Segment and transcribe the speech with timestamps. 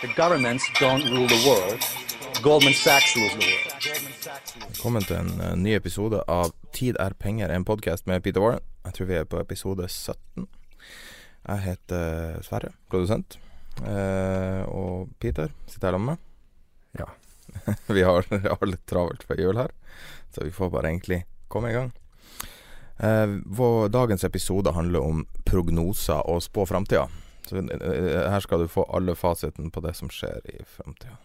[0.00, 1.82] The governments don't rule the world.
[2.42, 3.72] Goldman Sachs rules the world.
[4.68, 8.62] Velkommen til en uh, ny episode av Tid er penger, en podkast med Peter Warren.
[8.86, 10.46] Jeg tror vi er på episode 17.
[11.48, 13.40] Jeg heter Sverre, produsent.
[13.82, 17.02] Eh, og Peter sitter her sammen med meg.
[17.02, 17.74] Ja.
[17.98, 19.74] vi har, har litt travelt før jul her,
[20.30, 21.90] så vi får bare egentlig komme i gang.
[23.02, 27.08] Eh, vår, dagens episode handler om prognoser og spå framtida.
[27.48, 31.16] Så eh, her skal du få alle fasiten på det som skjer i framtida.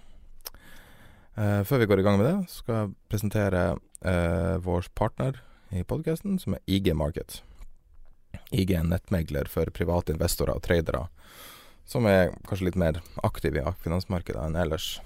[1.35, 3.63] Eh, før vi går i gang med det, skal jeg presentere
[4.05, 5.41] eh, vår partner
[5.73, 7.41] i podkasten, som er IG Market.
[8.53, 11.07] IG er en nettmegler for private investorer og tradere,
[11.89, 14.99] som er kanskje litt mer aktive i finansmarkedet enn ellers.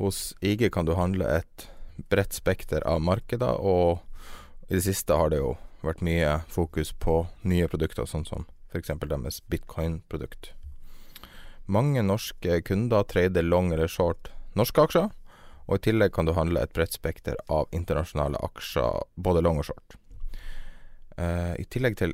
[0.00, 1.68] Hos IG kan du handle et
[2.10, 4.00] bredt spekter av markeder, og
[4.66, 8.90] i det siste har det jo vært mye fokus på nye produkter, sånn som f.eks.
[9.06, 10.52] deres bitcoin-produkt.
[11.64, 15.12] Mange norske kunder trader long eller short norske aksjer,
[15.64, 19.70] og i tillegg kan du handle et bredt spekter av internasjonale aksjer, både long og
[19.70, 19.96] short.
[21.14, 22.12] Uh, I tillegg, til,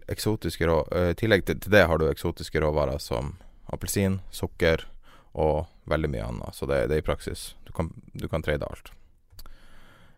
[0.68, 3.34] rå, uh, tillegg til, til, det har du eksotiske råvarer som
[3.72, 4.84] appelsin, sukker
[5.32, 6.54] og veldig mye annet.
[6.54, 8.92] Så det, det er i praksis Du kan, du kan trade alt.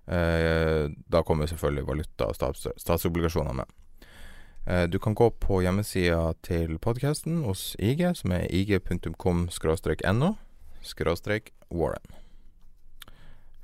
[0.03, 3.71] Uh, da kommer selvfølgelig valuta og stats, statsobligasjoner med.
[4.63, 10.29] Du kan gå på hjemmesida til podkasten hos IG, som er ig.com-no
[10.87, 12.15] skråstrek Warren.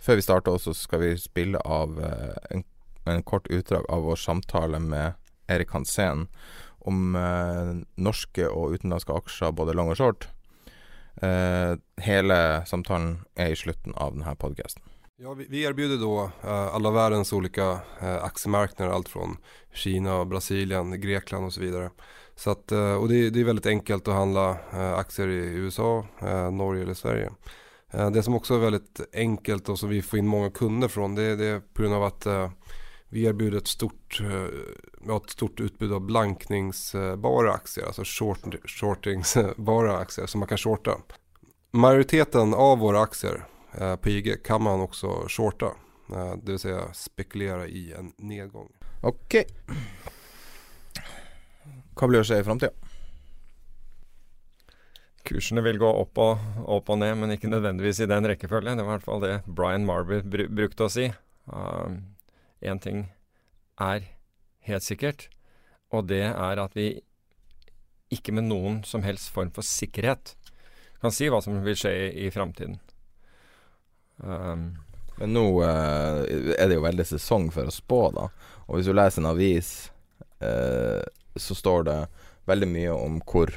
[0.03, 2.67] Før vi starter også, skal vi spille av en
[3.13, 5.13] en kort utdrag av vår samtale med
[5.49, 6.27] Erik Hansen
[6.79, 10.29] om eh, norske og utenlandske aksjer, både long og short.
[11.23, 12.39] Eh, hele
[12.69, 14.85] samtalen er i slutten av denne podkasten.
[15.21, 19.25] Ja, vi, vi erbjuder da uh, alle verdens ulike uh, aksjemarkeder, alt fra
[19.75, 21.65] Kina, Brasilien, Grekland osv.
[21.73, 21.89] Så,
[22.35, 25.91] så at, uh, det, det, er veldig enkelt handle uh, aksjer i USA,
[26.55, 27.33] Norge eller Sverige.
[28.15, 31.29] det som også er veldig enkelt og som vi får inn mange kunder fra, det,
[31.43, 31.99] det er pga.
[32.07, 32.27] at
[33.09, 40.45] vi erbjuder et stort, ett stort utbud av blankningsbara aktier, altså short, shortingsbara aktier som
[40.45, 41.01] man kan shorta.
[41.73, 45.73] Majoriteten av våre aktier eh, på IG kan man også shorta,
[46.11, 48.71] eh, det vil si spekulere i en nedgang.
[49.07, 49.43] Ok.
[51.99, 52.75] Hva blir å skje i framtida?
[55.29, 58.79] Kursene vil gå opp og, opp og ned, men ikke nødvendigvis i den rekkefølgen.
[58.79, 61.11] Det var i hvert fall det Brian Marby br brukte å si.
[61.53, 62.01] Uh,
[62.65, 63.11] én ting
[63.81, 64.09] er
[64.69, 65.29] helt sikkert,
[65.93, 67.03] og det er at vi
[68.13, 70.35] ikke med noen som helst form for sikkerhet
[71.03, 72.79] kan si hva som vil skje i, i framtiden.
[74.19, 74.71] Um,
[75.19, 76.23] Men nå uh,
[76.55, 78.29] er det jo veldig sesong for å spå, da.
[78.67, 79.73] Og hvis du leser en avis,
[80.45, 81.03] uh,
[81.39, 81.99] så står det
[82.51, 83.55] veldig mye om hvor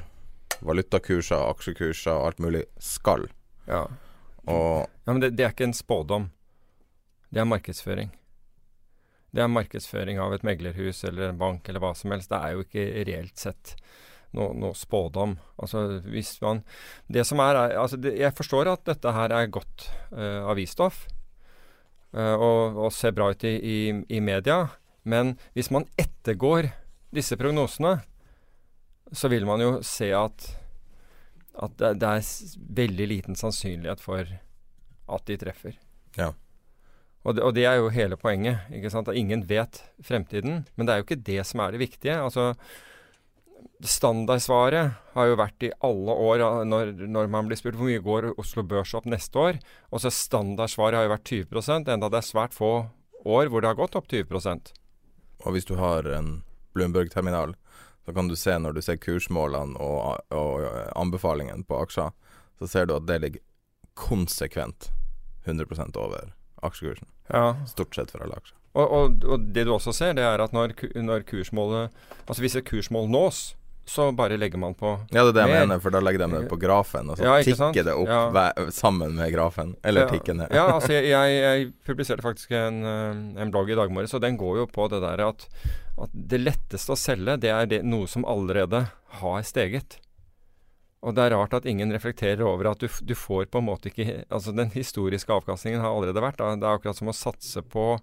[0.62, 3.28] valutakurser, aksjekurser og alt mulig skal.
[3.70, 3.86] Ja.
[4.46, 6.30] Og, ja men det, det er ikke en spådom.
[7.32, 8.12] Det er markedsføring
[9.32, 12.32] det er markedsføring av et meglerhus eller en bank eller hva som helst.
[12.32, 13.76] Det er jo ikke reelt sett
[14.38, 15.36] noe, noe spådom.
[15.62, 16.64] Altså hvis man
[17.12, 21.08] Det som er, er altså det, Jeg forstår at dette her er godt uh, avisstoff
[22.14, 23.78] uh, og, og, ser bra ut i, i,
[24.10, 24.68] i, media,
[25.04, 26.72] men hvis man ettergår
[27.12, 28.00] disse prognosene,
[29.12, 30.52] så vil man jo se at
[31.62, 32.28] at det, det er
[32.80, 34.24] veldig liten sannsynlighet for
[35.12, 35.76] at de treffer.
[36.16, 36.32] Ja.
[37.22, 38.64] Og det, og det, er jo hele poenget.
[38.74, 39.10] ikke sant?
[39.12, 40.64] At ingen vet fremtiden.
[40.76, 42.18] Men det er jo ikke det som er det viktige.
[42.18, 42.54] Altså,
[43.82, 48.28] Standardsvaret har jo vært i alle år når, når, man blir spurt hvor mye går
[48.42, 49.60] Oslo Børs opp neste år.
[49.90, 52.74] Og så Standardsvaret har jo vært 20 enda det er svært få
[53.26, 54.72] år hvor det har gått opp 20%
[55.46, 56.42] Og hvis du har en
[56.74, 57.56] Bloomberg-terminal,
[58.06, 60.66] så kan du se når du ser kursmålene og, og
[60.98, 62.14] anbefalingene på aksjer,
[62.62, 63.44] så ser du at det ligger
[64.00, 64.90] konsekvent
[65.46, 67.10] 100 over aksjekursen.
[67.30, 67.58] Ja.
[67.68, 68.61] Stort sett for alle aksjer.
[68.72, 71.92] Og, og, og, det du også ser, det er at når, når kursmålet
[72.24, 73.42] Altså hvis et kursmål nås,
[73.92, 76.38] så bare legger man på Ja, det er det jeg mener, for da legger de
[76.38, 78.68] det på grafen, og så ja, tikker det opp ja.
[78.72, 79.74] sammen med grafen.
[79.84, 80.54] Eller ja, tikker ned.
[80.56, 84.24] ja, altså jeg, jeg, jeg, publiserte faktisk en, eh, en blogg i dag morges, og
[84.24, 85.44] den går jo på det der at,
[86.06, 88.86] at det letteste å selge, det er det, noe som allerede
[89.20, 89.98] har steget.
[91.02, 93.90] Og det er rart at ingen reflekterer over at du, du, får på en måte
[93.90, 96.38] ikke Altså den historiske avkastningen har allerede vært.
[96.38, 96.54] Da.
[96.54, 97.96] Det er akkurat som å satse på,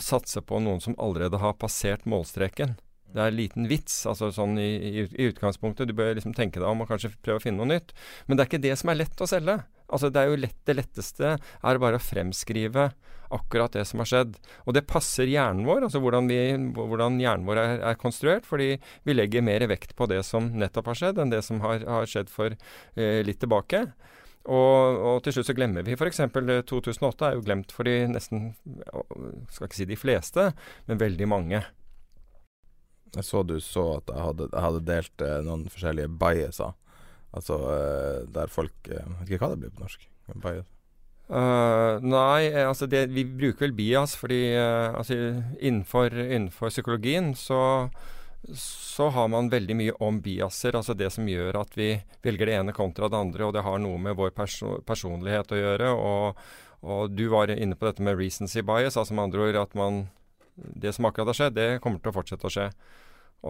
[0.00, 2.76] satse på noen som allerede har passert målstreken.
[3.14, 5.86] Det er en liten vits, altså sånn i, i, i utgangspunktet.
[5.86, 7.94] Du bør liksom tenke deg om og kanskje prøve å finne noe nytt.
[8.26, 9.60] Men det er ikke det som er lett å selge.
[9.94, 12.88] Altså Det er jo lett, det letteste er bare å fremskrive
[13.34, 14.34] akkurat det som har skjedd.
[14.66, 16.40] Og det passer hjernen vår, altså hvordan, vi,
[16.74, 18.48] hvordan hjernen vår er, er, konstruert.
[18.48, 18.74] Fordi
[19.06, 22.10] vi legger mer vekt på det som nettopp har skjedd, enn det som har, har
[22.10, 23.86] skjedd for eh, litt tilbake.
[24.44, 26.20] Og, og, til slutt så glemmer vi f.eks.
[26.68, 28.50] 2008 eh, er jo glemt for de nesten
[29.48, 30.50] Skal ikke si de fleste,
[30.88, 31.62] men veldig mange.
[33.14, 36.76] Jeg så du så at jeg hadde, jeg hadde delt eh, noen forskjellige biaser.
[37.34, 40.08] Altså eh, der folk eh, Jeg vet ikke hva det blir på norsk.
[40.44, 40.70] Bias.
[41.24, 45.16] Uh, nei, eh, altså det, vi bruker vel bias fordi uh, altså
[45.56, 47.88] innenfor, innenfor, psykologien så,
[48.52, 51.88] så har man veldig mye om biaser, altså det som gjør at vi
[52.24, 55.60] velger det ene kontra det andre, og det har noe med vår perso personlighet å
[55.60, 55.90] gjøre.
[55.94, 56.44] Og,
[56.84, 60.06] og, du var inne på dette med recency bias, altså med andre ord at man
[60.54, 62.68] Det som akkurat har skjedd, det kommer til å fortsette å skje.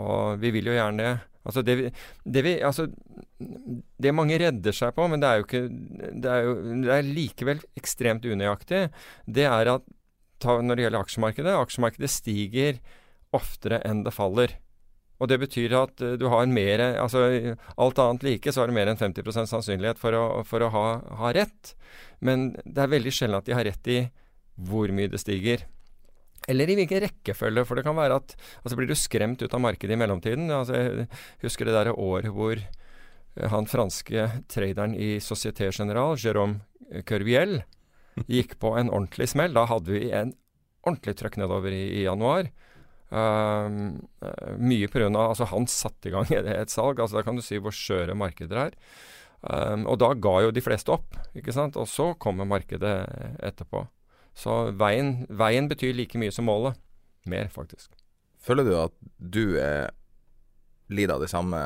[0.00, 1.18] Og vi vil jo gjerne.
[1.44, 1.90] Altså det,
[2.24, 2.86] det, vi, altså
[4.00, 6.54] det mange redder seg på, men det er jo ikke Det er, jo,
[6.86, 8.86] det er likevel ekstremt unøyaktig.
[9.26, 9.84] Det er at
[10.40, 12.80] ta, når det gjelder aksjemarkedet Aksjemarkedet stiger
[13.36, 14.56] oftere enn det faller.
[15.22, 17.20] Og det betyr at uh, du har mer Altså
[17.78, 20.86] alt annet like, så har du mer enn 50 sannsynlighet for å, for å ha,
[21.20, 21.74] ha rett.
[22.24, 24.00] Men det er veldig sjelden at de har rett i
[24.54, 25.64] hvor mye det stiger.
[26.50, 29.62] Eller i hvilken rekkefølge, for det kan være at altså Blir du skremt ut av
[29.64, 30.50] markedet i mellomtiden?
[30.52, 31.08] Altså, jeg
[31.44, 36.60] husker det der året hvor eh, han franske traderen i Société General, Jérôme
[37.08, 37.62] Curviel,
[38.36, 39.56] gikk på en ordentlig smell.
[39.56, 40.34] Da hadde vi en
[40.84, 42.52] ordentlig trøkk nedover i, i januar.
[43.10, 44.06] Um,
[44.58, 45.10] mye pga.
[45.12, 47.00] Altså han satte i gang et, et salg.
[47.00, 48.78] altså Da kan du si hvor skjøre markeder er.
[49.44, 51.76] Um, og da ga jo de fleste opp, ikke sant.
[51.80, 52.94] Og så kommer markedet
[53.44, 53.84] etterpå.
[54.34, 56.80] Så veien, veien betyr like mye som målet.
[57.30, 57.92] Mer, faktisk.
[58.44, 59.92] Føler du at du er
[60.92, 61.60] lider av de samme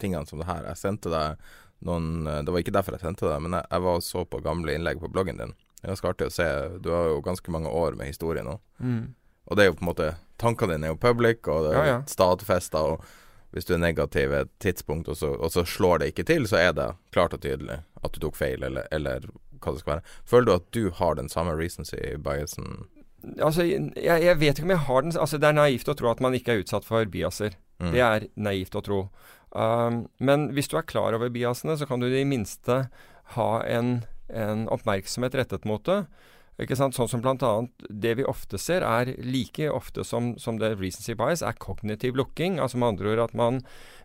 [0.00, 0.66] tingene som det her?
[0.72, 1.40] Jeg sendte deg
[1.86, 4.40] noen Det var ikke derfor jeg sendte deg, men jeg, jeg var og så på
[4.42, 5.54] gamle innlegg på bloggen din.
[5.78, 6.48] Det er ganske artig å se.
[6.82, 8.56] Du har jo ganske mange år med historie nå.
[8.82, 9.14] Mm.
[9.48, 11.80] Og det er jo på en måte Tankene dine er jo public, og det er
[11.82, 12.02] ja, ja.
[12.06, 12.78] stadfesta.
[12.92, 13.00] Og
[13.50, 16.60] hvis du er negativ et tidspunkt, og så, og så, slår det ikke til, så
[16.60, 19.26] er det klart og tydelig at du tok feil, eller, eller
[19.58, 20.14] hva det skal være.
[20.30, 22.84] Føler du at du har den samme recency-biasen?
[23.42, 26.12] Altså, jeg, jeg, vet ikke om jeg har den Altså, Det er naivt å tro
[26.12, 27.58] at man ikke er utsatt for biaser.
[27.82, 27.90] Mm.
[27.90, 29.00] Det er naivt å tro.
[29.50, 32.84] Um, men hvis du er klar over biasene, så kan du i det minste
[33.34, 36.04] ha en, en oppmerksomhet rettet mot det.
[36.58, 37.50] Sånn som bl.a.
[37.88, 42.58] det vi ofte ser, er like ofte som, som det recency bias, er kognitiv lukking.
[42.58, 43.60] Altså med andre ord at man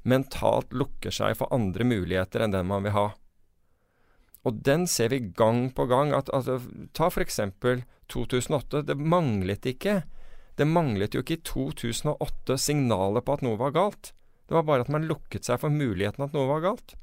[0.05, 3.07] mentalt lukker seg for andre muligheter enn den man vil ha.
[4.45, 6.13] Og den ser vi gang på gang.
[6.13, 6.59] At, altså,
[6.93, 7.39] ta f.eks.
[8.11, 8.83] 2008.
[8.85, 10.03] Det manglet ikke
[10.53, 14.11] Det manglet jo ikke i 2008 signaler på at noe var galt.
[14.45, 16.93] Det var bare at man lukket seg for muligheten at noe var galt.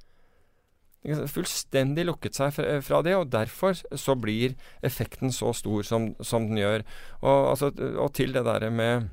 [1.01, 4.53] Fullstendig lukket seg fra det, og derfor så blir
[4.85, 6.85] effekten så stor som, som den gjør.
[7.23, 9.09] Og, altså, og, til det der med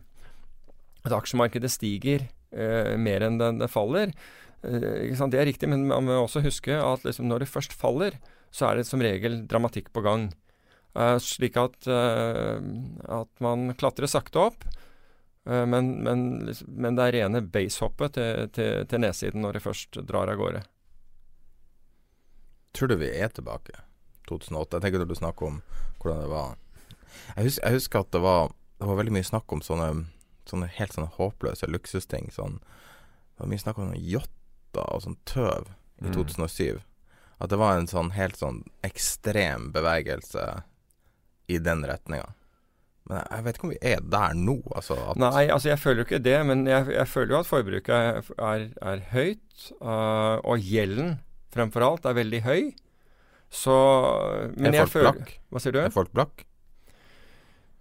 [1.07, 4.11] at aksjemarkedet stiger eh, mer enn det, det faller.
[4.67, 8.19] Eh, det er riktig, men man må også huske at liksom når det først faller,
[8.51, 10.27] så er det som regel dramatikk på gang.
[10.97, 12.57] Eh, slik at, uh,
[13.19, 14.63] at, man klatrer sakte opp,
[15.45, 16.23] uh, men, men,
[16.65, 20.63] men, det er rene basehoppet til, til, til, nedsiden når det først drar av gårde.
[22.77, 23.73] Tror du vi er tilbake?
[24.29, 24.77] 2008.
[24.77, 25.61] Jeg tenker du snakker om
[25.97, 26.57] hvordan det var.
[27.35, 29.87] Jeg husker, jeg husker at det var, det var, veldig mye snakk om sånne,
[30.45, 32.29] sånne helt sånne håpløse luksusting.
[32.35, 35.71] Sånn, det var mye snakk om yachter og sånn tøv
[36.03, 36.13] i mm.
[36.19, 36.83] 2007.
[37.41, 40.45] At det var en sånn helt sånn ekstrem bevegelse
[41.49, 42.29] i den retninga.
[43.07, 44.97] Men jeg vet ikke om vi er der nå, altså.
[45.17, 46.39] Nei, altså jeg føler jo ikke det.
[46.45, 49.71] Men jeg, jeg føler jo at forbruket er, er høyt.
[49.79, 51.15] Uh, og gjelden
[51.53, 52.61] fremfor alt er veldig høy.
[53.53, 53.73] Så
[54.57, 55.33] Men er folk føler blakk?
[55.51, 55.81] Hva sier du?
[55.85, 56.43] Er folk blakk?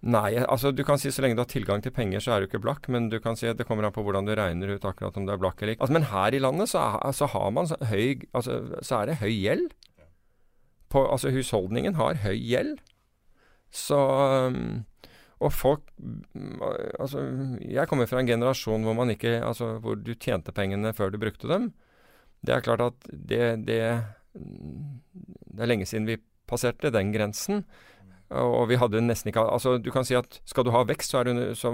[0.07, 2.47] Nei, altså du kan si så lenge du har tilgang til penger, så er du
[2.47, 2.85] ikke blakk.
[2.93, 5.25] Men du kan si at det kommer an på hvordan du regner ut akkurat om
[5.27, 5.83] du er blakk eller ikke.
[5.83, 9.09] Altså, men her i landet så, er, så har man så høy altså, så er
[9.09, 9.73] det høy gjeld.
[10.93, 12.77] På, altså husholdningen har høy gjeld.
[13.73, 13.97] Så
[14.47, 14.85] um,
[15.43, 15.89] Og folk
[17.03, 17.19] Altså,
[17.59, 21.19] jeg kommer fra en generasjon hvor man ikke Altså hvor du tjente pengene før du
[21.19, 21.73] brukte dem.
[22.45, 23.81] Det er klart at det, det
[24.33, 27.63] Det er lenge siden vi passerte den grensen.
[28.29, 31.23] Og vi hadde nesten ikke Altså, du kan si at skal du ha vekst, så,
[31.23, 31.71] du, så,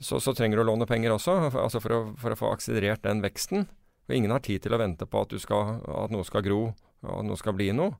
[0.00, 1.36] så, så trenger du å låne penger også.
[1.52, 3.68] Altså for å, for å, få akselerert den veksten.
[4.08, 6.62] Og ingen har tid til å vente på at, skal, at noe skal gro,
[7.04, 7.94] og at noe skal bli noe.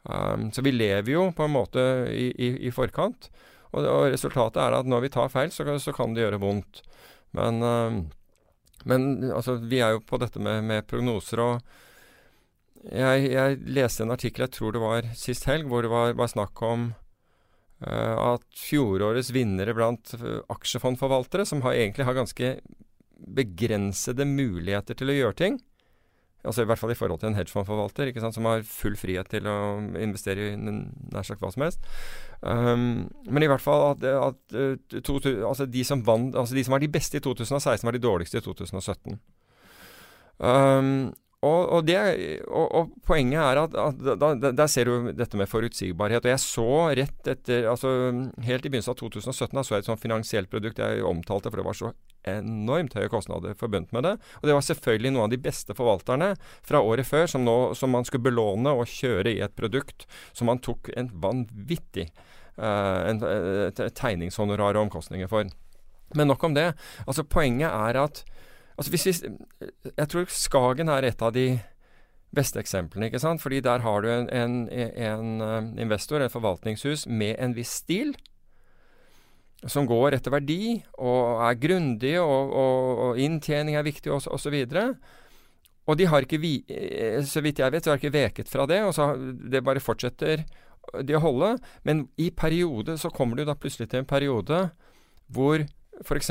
[0.00, 3.28] Um, så vi lever jo på en måte i, i, i forkant.
[3.72, 6.82] Og, og, resultatet er at når vi tar feil, så kan det gjøre vondt.
[7.36, 8.00] Men, um,
[8.88, 11.60] men altså, vi er jo på dette med, med prognoser og
[12.80, 16.30] jeg, jeg, leste en artikkel, jeg tror det var sist helg, hvor det var, var
[16.32, 16.86] snakk om
[17.84, 22.54] uh, at fjorårets vinnere blant uh, aksjefondforvaltere, som har, egentlig har ganske
[23.20, 25.60] begrensede muligheter til å gjøre ting,
[26.44, 29.28] altså i hvert fall i forhold til en hedgefondforvalter, ikke sant, som har full frihet
[29.32, 29.56] til å
[30.00, 31.90] investere i nær sagt hva som helst.
[32.40, 36.64] Um, men i hvert fall at, at uh, to, altså de, som vant, altså de
[36.64, 39.18] som var de beste i 2016, var de dårligste i 2017.
[40.40, 41.96] Um, og, og, det,
[42.52, 46.26] og, og, poenget er at, at da, der ser du dette med forutsigbarhet.
[46.26, 46.66] Og jeg så
[46.98, 47.92] rett etter altså
[48.44, 51.62] Helt i begynnelsen av 2017 da så jeg et sånt finansielt produkt jeg omtalte, for
[51.62, 51.92] det var så
[52.28, 54.12] enormt høye kostnader forbundet med det.
[54.42, 56.34] Og det var selvfølgelig noen av de beste forvalterne
[56.68, 60.04] fra året før som, nå, som man skulle belåne og kjøre i et produkt
[60.36, 62.10] som man tok en vanvittig
[62.60, 63.24] uh, en,
[63.96, 65.48] tegningshonorar og omkostninger for.
[66.18, 66.72] Men nok om det.
[67.06, 68.24] Altså Poenget er at
[68.80, 69.34] Altså hvis vi,
[69.92, 71.60] jeg tror Skagen er et av de
[72.32, 73.10] beste eksemplene.
[73.10, 73.42] ikke sant?
[73.42, 78.14] Fordi der har du en, en, en eh, investor, et forvaltningshus, med en viss stil.
[79.68, 84.96] Som går etter verdi og er grundig, og, og, og inntjening er viktig, og og,
[85.86, 86.64] Og de har ikke, vi,
[87.24, 88.82] så vidt jeg vet, så har de ikke veket fra det.
[88.84, 89.16] og så
[89.50, 90.44] Det bare fortsetter
[91.02, 91.58] de å holde.
[91.82, 94.70] Men i periode så kommer du da plutselig til en periode
[95.28, 95.66] hvor
[96.00, 96.30] f.eks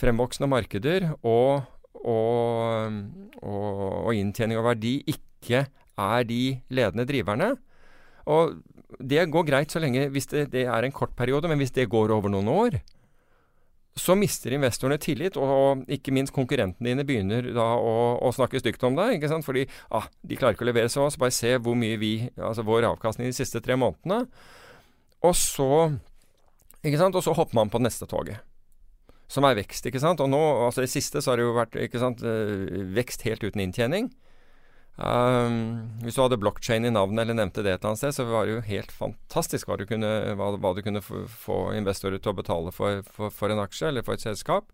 [0.00, 1.66] fremvoksende markeder og,
[2.00, 3.00] og,
[3.42, 5.66] og, og inntjening og verdi ikke
[6.00, 7.52] er de ledende driverne.
[8.30, 8.56] Og
[9.00, 11.90] det går greit så lenge hvis det, det, er en kort periode, men hvis det
[11.90, 12.80] går over noen år,
[14.00, 18.84] så mister investorene tillit, og ikke minst konkurrentene dine begynner da å, å snakke stygt
[18.86, 19.16] om deg.
[19.16, 19.44] ikke sant?
[19.44, 19.66] Fordi
[19.96, 22.86] ah, de klarer ikke å levere så, så bare se hvor mye vi, altså vår
[22.92, 24.22] avkastning de siste tre månedene.
[25.26, 25.90] Og så,
[26.80, 27.18] ikke sant?
[27.18, 28.40] Og så hopper man på neste toget
[29.30, 29.86] som er vekst.
[29.86, 30.20] ikke sant?
[30.22, 33.44] Og nå, altså I siste så har det jo vært ikke sant, eh, vekst helt
[33.46, 34.10] uten inntjening.
[35.00, 38.44] Um, hvis du hadde blockchain i navnet eller nevnte det et annet sted, så var
[38.44, 42.36] det jo helt fantastisk hva du kunne, hva, hva du kunne få investorer til å
[42.36, 44.68] betale for, for, for, en aksje eller for et selskap.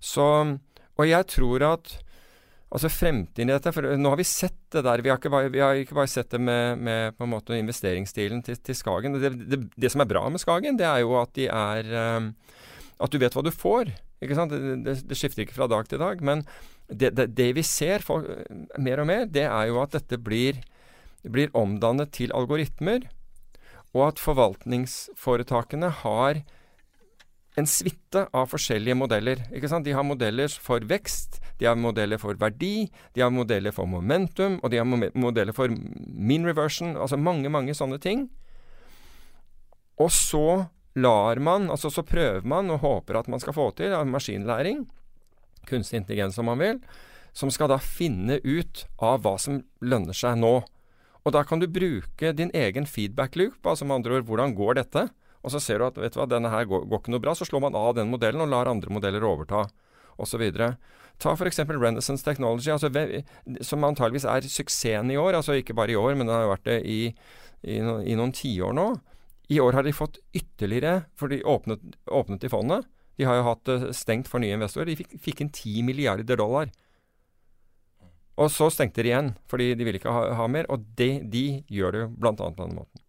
[0.00, 0.24] Så,
[0.96, 1.92] og jeg tror at
[2.70, 5.02] altså fremtiden i dette For nå har vi sett det der.
[5.04, 8.40] Vi har ikke bare, har ikke bare sett det med, med, på en måte investeringsstilen
[8.46, 9.18] til, til Skagen.
[9.20, 12.30] Det, det, det, som er bra med Skagen, det er jo at de er um,
[13.00, 13.92] at du vet hva du får.
[14.20, 14.52] ikke sant?
[14.52, 16.20] Det, det, det skifter ikke fra dag til dag.
[16.24, 16.44] Men
[16.86, 18.26] det, det vi ser for,
[18.78, 20.60] mer og mer, det er jo at dette blir,
[21.24, 23.08] blir omdannet til algoritmer.
[23.94, 26.42] Og at forvaltningsforetakene har
[27.58, 29.40] en suite av forskjellige modeller.
[29.50, 34.60] De har modeller for vekst, de har modeller for verdi, de har modeller for momentum,
[34.62, 36.94] og de har modeller for mean reversion.
[36.96, 38.28] Altså mange, mange sånne ting.
[40.00, 43.94] Og så lar man, altså så prøver man og håper at man skal få til
[43.94, 44.84] av maskinlæring,
[45.68, 46.82] kunstig intelligens om man vil,
[47.36, 50.60] som skal da finne ut av hva som lønner seg nå.
[51.20, 54.80] Og da kan du bruke din egen feedback loop, altså med andre ord hvordan går
[54.80, 55.08] dette?
[55.44, 57.34] Og så ser du at vet du hva, denne her går, går ikke noe bra,
[57.36, 59.66] så slår man av den modellen og lar andre modeller overta,
[60.20, 60.42] osv.
[61.20, 61.62] Ta f.eks.
[61.68, 62.90] Renaissance Technology, altså,
[63.64, 65.36] som antageligvis er suksessen i år.
[65.38, 67.00] Altså ikke bare i år, men det har vært det i,
[67.62, 68.88] i, i noen tiår nå.
[69.50, 72.86] I år har de fått ytterligere, for de åpnet, åpnet i fondet.
[73.18, 74.92] De har jo hatt det stengt for nye investorer.
[74.92, 76.70] De fikk, fikk inn 10 milliarder dollar.
[78.40, 80.68] Og så stengte de igjen, fordi de ville ikke ha, ha mer.
[80.72, 82.32] Og de, de gjør det jo bl.a.
[82.38, 83.02] på denne måten.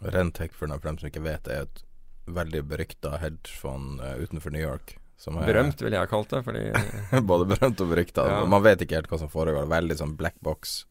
[0.00, 1.82] Rentec, for dem som ikke vet, er et
[2.30, 4.94] veldig berykta hedgefond uh, utenfor New York.
[5.20, 6.44] Er, berømt, ville jeg kalt det.
[6.46, 6.62] Fordi,
[7.32, 8.28] både berømt og berykta.
[8.30, 8.44] Ja.
[8.48, 9.68] Man vet ikke helt hva som foregår.
[9.72, 10.84] Veldig sånn black box.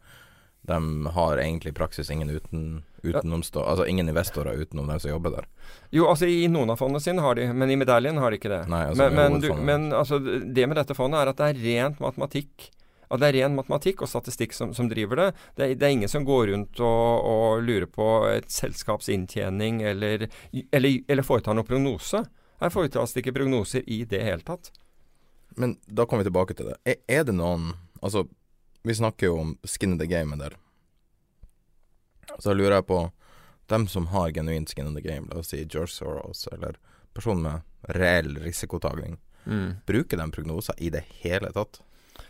[0.67, 0.81] De
[1.15, 5.47] har egentlig i praksis ingen uten Utenomstå, altså ingen investorer utenom dem som jobber der?
[5.95, 8.51] Jo, altså i noen av fondene sine har de, men i medaljen har de ikke
[8.51, 8.63] det.
[8.71, 11.63] Nei, altså, men, men, du, men altså, det med dette fondet er at det er
[11.63, 12.69] rent matematikk.
[13.09, 15.29] At det er ren matematikk og statistikk som, som driver det.
[15.57, 15.85] det det.
[15.85, 20.27] er, ingen som går rundt og, og lurer på et selskaps inntjening eller,
[20.69, 22.21] eller, eller foretar noen prognose.
[22.61, 24.69] Her foretas det ikke prognoser i det hele tatt.
[25.57, 26.77] Men da kommer vi tilbake til det.
[26.85, 28.21] Er, er det noen Altså,
[28.87, 30.53] vi snakker jo om skin in the game en del.
[32.37, 33.01] Så lurer jeg på
[33.69, 36.77] dem som har genuint skin in the game, la oss si George Soros, eller
[37.13, 39.85] personer med reell risikotagning, mm.
[39.85, 41.81] bruker de prognoser i det hele tatt?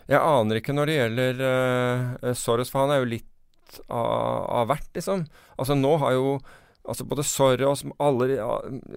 [0.10, 4.72] Jeg aner ikke når det gjelder uh, Soros, for han er jo litt av, av
[4.72, 5.28] hvert, liksom.
[5.58, 6.34] Altså nå har jo
[6.90, 8.40] altså både Soros, alle,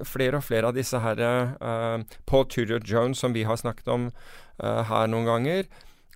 [0.09, 4.11] flere og flere av disse her uh, Paul Tudor Jones, som vi har snakket om
[4.11, 5.69] uh, her noen ganger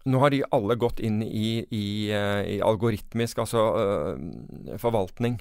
[0.07, 3.67] Nå har de alle gått inn i, i, uh, i algoritmisk, altså
[4.79, 5.41] forvaltning.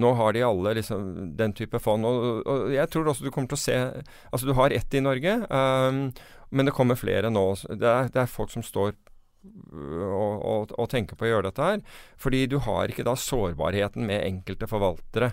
[0.00, 2.06] Nå har de alle liksom den type fond.
[2.06, 3.78] Og, og, jeg tror også du kommer til å se
[4.30, 6.02] Altså, du har ett i Norge, um,
[6.50, 7.44] men det kommer flere nå.
[7.68, 8.94] Det er, det er folk som står
[9.40, 11.84] og, og, og, tenker på å gjøre dette her.
[12.20, 15.32] Fordi du har ikke da sårbarheten med enkelte forvaltere.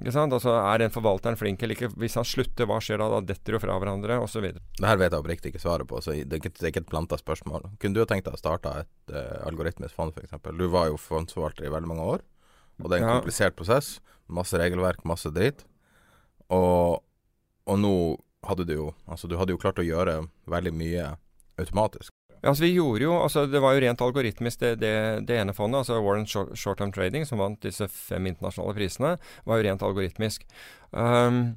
[0.00, 0.34] Ikke sant?
[0.34, 1.92] Altså, Er den forvalteren flink eller ikke?
[2.02, 3.06] Hvis han slutter, hva skjer da?
[3.12, 4.48] Da detter jo fra hverandre, osv.
[4.50, 6.82] Det her vet jeg oppriktig ikke svaret på, så det er ikke, det er ikke
[6.82, 7.68] et planta spørsmål.
[7.78, 10.34] Kunne du ha tenkt deg å starte et uh, algoritmisk fond, f.eks.?
[10.58, 12.26] Du var jo fondsforvalter i veldig mange år,
[12.82, 13.18] og det er en ja.
[13.20, 13.98] komplisert prosess.
[14.26, 15.62] Masse regelverk, masse dritt.
[16.50, 16.98] Og,
[17.70, 17.94] og nå
[18.44, 20.18] hadde du jo Altså, du hadde jo klart å gjøre
[20.50, 21.06] veldig mye
[21.60, 22.10] automatisk.
[22.44, 25.54] Ja, altså vi gjorde jo, altså Det var jo rent algoritmisk, det, det, det ene
[25.56, 29.12] fondet, altså Warren Short Term Trading, som vant disse fem internasjonale prisene,
[29.48, 30.44] var jo rent algoritmisk.
[30.92, 31.56] Um,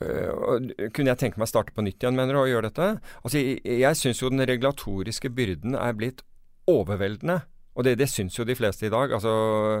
[0.00, 0.64] øh,
[0.96, 2.88] kunne jeg tenke meg å starte på nytt igjen, mener du, og gjøre dette?
[3.20, 6.24] Altså, Jeg, jeg syns jo den regulatoriske byrden er blitt
[6.72, 7.42] overveldende.
[7.76, 9.12] Og det, det syns jo de fleste i dag.
[9.12, 9.32] Altså,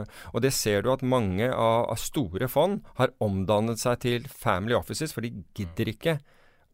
[0.04, 4.76] og det ser du at mange av, av, store fond har omdannet seg til family
[4.76, 6.18] offices, for de gidder ikke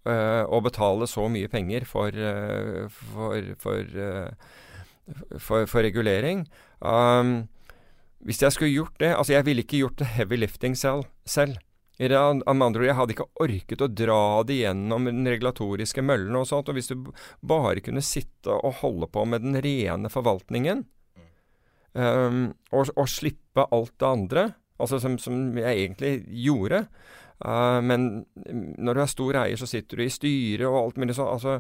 [0.03, 6.47] å betale så mye penger for, uh, for, for, uh, for regulering.
[6.81, 7.45] Um,
[8.23, 11.07] hvis jeg skulle gjort det Altså, jeg ville ikke gjort det heavy lifting selv.
[11.27, 11.59] selv.
[12.03, 16.71] Andre jeg hadde ikke orket å dra det gjennom den regulatoriske møllen og sånt.
[16.71, 20.85] Og hvis du bare kunne sitte og holde på med den rene forvaltningen,
[21.93, 24.47] um, og, og, slippe alt det andre,
[24.83, 26.15] altså som, som jeg egentlig
[26.47, 26.87] gjorde,
[27.43, 28.25] Uh, men
[28.79, 31.31] når du er stor eier, så sitter du i styret og alt mulig sånn.
[31.33, 31.59] Altså,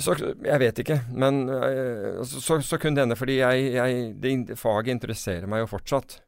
[0.00, 0.98] så jeg vet ikke.
[1.14, 5.72] Men uh, så, så kunne det hende, fordi jeg, jeg, det, faget interesserer meg jo
[5.76, 6.18] fortsatt.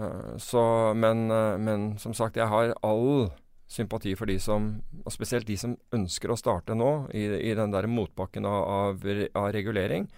[0.00, 0.62] Uh, så,
[0.96, 1.26] men,
[1.60, 3.30] men, som sagt, jeg har all
[3.70, 4.72] sympati for de som,
[5.04, 9.10] og spesielt de som ønsker å starte nå, i, i den der motbakken av, av,
[9.38, 10.08] av regulering.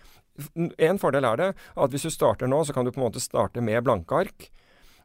[0.80, 3.20] En fordel er det at hvis du starter nå, så kan du på en måte
[3.20, 4.48] starte med blanke ark.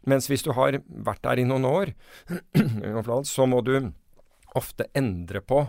[0.07, 1.93] Mens hvis du har vært der i noen år,
[3.27, 3.91] så må du
[4.57, 5.65] ofte endre på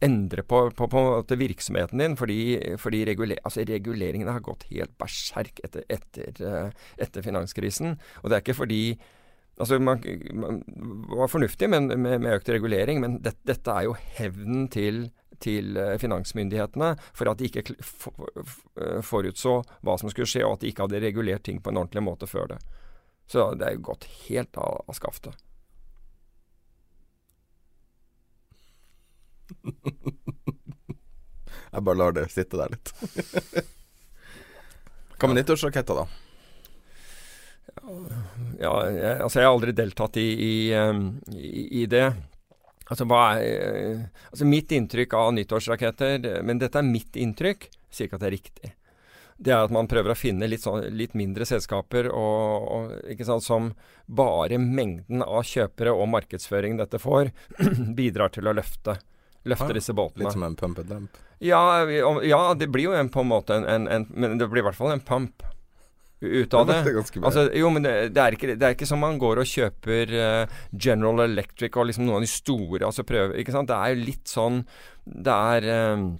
[0.00, 2.40] endre på, på, på, virksomheten din, fordi,
[2.80, 7.98] fordi reguler, altså reguleringene har gått helt berserk etter, etter, eh, etter, finanskrisen.
[8.22, 8.84] Og det er ikke fordi
[9.60, 9.98] Altså, man,
[10.32, 10.62] man
[11.18, 15.02] var fornuftig med, med, med økt regulering, men det, dette er jo hevnen til,
[15.36, 20.64] til eh, finansmyndighetene for at de ikke eh, forutså hva som skulle skje, og at
[20.64, 22.60] de ikke hadde regulert ting på en ordentlig måte før det.
[23.30, 25.34] Så det er jo gått helt av, av skaftet.
[31.70, 32.90] jeg bare lar det sitte der litt.
[35.20, 36.06] Hva med nyttårsraketter, da?
[38.58, 40.54] Ja, jeg, altså jeg har aldri deltatt i, i,
[41.38, 42.08] i, i det.
[42.90, 47.70] Altså, er, altså Mitt inntrykk av nyttårsraketter Men dette er mitt inntrykk.
[47.70, 48.74] Jeg sier ikke at det er riktig
[49.40, 53.46] det er at man prøver å finne litt, sånn, litt mindre selskaper og, og, sant,
[53.46, 53.70] som
[54.04, 57.32] bare mengden av kjøpere og markedsføring dette får,
[57.98, 58.98] bidrar til å løfte,
[59.48, 60.26] løfte ja, disse båtene.
[60.26, 61.22] Litt som en pump and dump?
[61.40, 64.60] Ja, ja, det blir jo en, på en måte en, en, en, Men det blir
[64.60, 65.40] i hvert fall en pump
[66.20, 66.82] ut av det.
[66.84, 69.48] det altså, jo, men det, det, er ikke, det, er ikke, som man går og
[69.48, 73.72] kjøper uh, General Electric og liksom noen av de store altså prøver, ikke sant?
[73.72, 74.60] Det er jo litt sånn
[75.08, 76.10] Det er uh,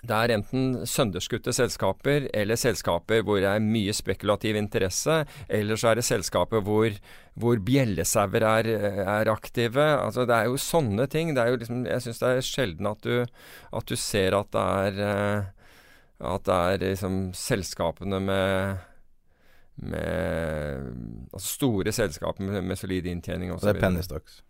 [0.00, 5.90] det er enten sønderskutte selskaper eller selskaper hvor det er mye spekulativ interesse, eller så
[5.90, 6.96] er det selskaper hvor,
[7.40, 8.70] hvor bjellesauer er,
[9.04, 9.84] er, aktive.
[10.00, 11.34] Altså Det er jo sånne ting.
[11.36, 13.26] Det jo liksom, jeg syns det er sjelden at du,
[13.76, 15.50] at du, ser at det er eh,
[16.20, 18.86] at det er liksom selskapene med
[19.80, 20.90] med
[21.32, 23.64] altså store selskaper med, med solid inntjening osv.
[23.64, 24.42] Det er penny stocks?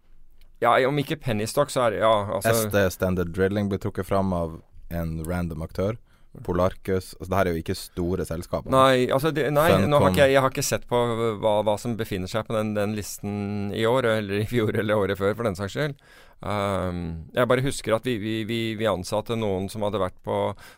[0.60, 4.08] Ja, om ikke penny stocks, så er det ja, altså, SD Standard Drilling blir trukket
[4.08, 4.58] fram av
[4.90, 5.98] en random aktør
[6.46, 8.70] Polarcus altså, Det her er jo ikke store selskaper.
[8.70, 10.98] Nei, altså det, nei har ikke, jeg har ikke sett på
[11.42, 15.00] hva, hva som befinner seg på den, den, listen i år, eller i fjor eller
[15.00, 15.96] året før, for den saks skyld.
[16.40, 17.00] Um,
[17.34, 20.36] jeg bare husker at vi, vi, vi, vi, ansatte noen som hadde vært på,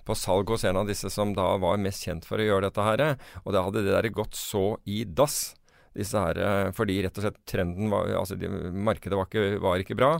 [0.08, 2.86] på, salg hos en av disse som da var mest kjent for å gjøre dette
[2.88, 3.04] her.
[3.44, 5.52] Og da hadde det der gått så i dass.
[5.92, 9.82] Disse her, eh, fordi rett og slett trenden var Altså de, markedet var ikke, var
[9.84, 10.14] ikke bra.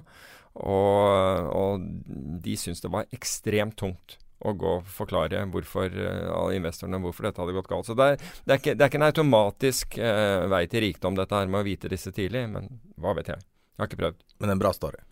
[0.53, 1.87] Og, og
[2.45, 7.41] de syntes det var ekstremt tungt å gå og forklare hvorfor alle investorene hvorfor dette
[7.43, 7.87] hadde gått galt.
[7.87, 11.17] Så det er, det er, ikke, det er ikke, en automatisk uh, vei til rikdom,
[11.19, 12.45] dette her med å vite disse tidlig.
[12.51, 12.69] Men
[13.01, 13.43] hva vet jeg.
[13.43, 14.25] Jeg har ikke prøvd.
[14.43, 15.03] Men en bra story.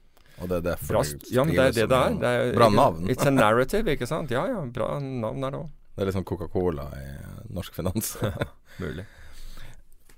[0.41, 2.19] Og det er derfor bra, Ja, men det er det det er.
[2.21, 3.07] Det er bra navn.
[3.13, 4.33] It's a narrative, ikke sant.
[4.35, 5.71] Ja ja, bra navn er det òg.
[5.95, 7.09] Det er liksom Coca-Cola i
[7.53, 8.15] norsk finans.
[8.83, 9.05] Mulig.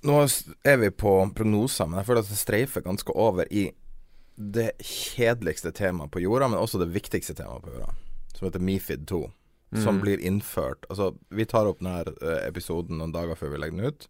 [0.06, 0.18] Nå
[0.66, 3.68] er vi på prognoser, men jeg føler at det streifer ganske over i
[4.34, 7.92] det kjedeligste temaet på jorda, men også det viktigste temaet på jorda
[8.42, 9.30] som heter Mifid 2.
[9.72, 9.84] Mm.
[9.84, 13.78] Som blir innført Altså, vi tar opp denne eh, episoden noen dager før vi legger
[13.78, 14.08] den ut.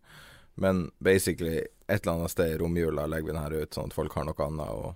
[0.54, 3.96] Men basically et eller annet sted i romjula legger vi den her ut, sånn at
[3.96, 4.94] folk har noe annet å,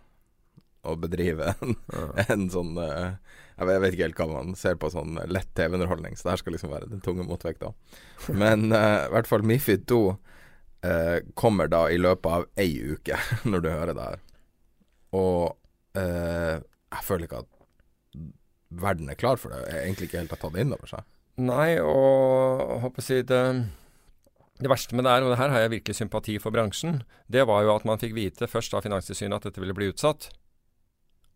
[0.88, 1.76] å bedrive enn
[2.24, 3.18] en sånn uh,
[3.56, 6.56] jeg, vet, ikke helt hva man ser på sånn lett TV-underholdning, så det her skal
[6.56, 7.74] liksom være den tunge motvekta.
[8.32, 13.20] Men uh, i hvert fall Mifid 2 uh, kommer da i løpet av ei uke,
[13.50, 14.25] når du hører det her.
[15.16, 15.56] Og
[15.96, 17.52] jeg føler ikke at
[18.76, 21.06] verden er klar for det, er egentlig ikke helt har tatt det inn over seg.
[21.40, 23.42] Nei, og håper å si det
[24.56, 27.44] det verste med det er, og det her har jeg virkelig sympati for bransjen, det
[27.48, 30.30] var jo at man fikk vite først av Finanstilsynet at dette ville bli utsatt.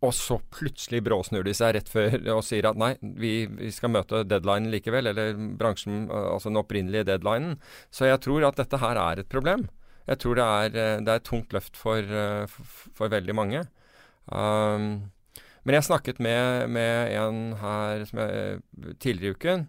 [0.00, 3.92] Og så plutselig bråsnur de seg rett før og sier at nei, vi, vi skal
[3.92, 5.10] møte deadlinen likevel.
[5.10, 7.58] Eller bransjen, altså den opprinnelige deadlinen.
[7.92, 9.66] Så jeg tror at dette her er et problem.
[10.10, 12.02] Jeg tror det er, det er et tungt løft for,
[12.50, 13.64] for, for veldig mange.
[14.26, 15.10] Um,
[15.66, 18.62] men jeg snakket med, med en her jeg,
[19.02, 19.68] tidligere i uken.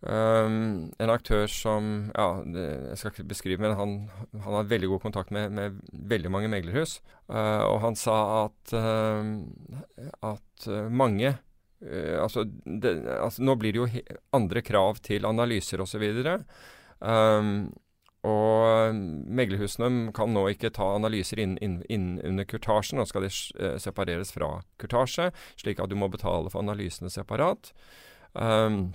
[0.00, 3.90] Um, en aktør som ja, Jeg skal ikke beskrive, men han,
[4.32, 7.00] han har veldig god kontakt med, med veldig mange meglerhus.
[7.28, 11.36] Uh, og han sa at, uh, at uh, mange
[11.80, 16.02] altså, det, altså, Nå blir det jo andre krav til analyser osv.
[17.00, 17.70] Um,
[18.26, 18.96] og
[19.32, 23.00] meglerhusene kan nå ikke ta analyser inn, inn, inn under kurtasjen.
[23.00, 25.30] Nå skal de eh, separeres fra kurtasje,
[25.60, 27.72] slik at du må betale for analysene separat.
[28.32, 28.92] Um,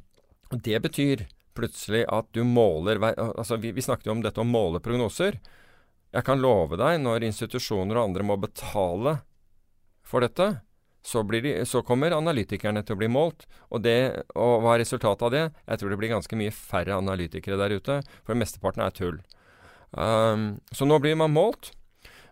[0.51, 1.25] det betyr
[1.57, 5.39] plutselig at du måler altså vi, vi snakket jo om dette å måle prognoser.
[6.15, 9.17] Jeg kan love deg, når institusjoner og andre må betale
[10.05, 10.59] for dette,
[11.05, 13.45] så, de, så, kommer analytikerne til å bli målt.
[13.69, 15.43] Og, det, og hva er resultatet av det?
[15.69, 17.99] Jeg tror det blir ganske mye færre analytikere der ute.
[18.25, 19.19] For mesteparten er tull.
[19.93, 21.69] Um, så nå blir man målt.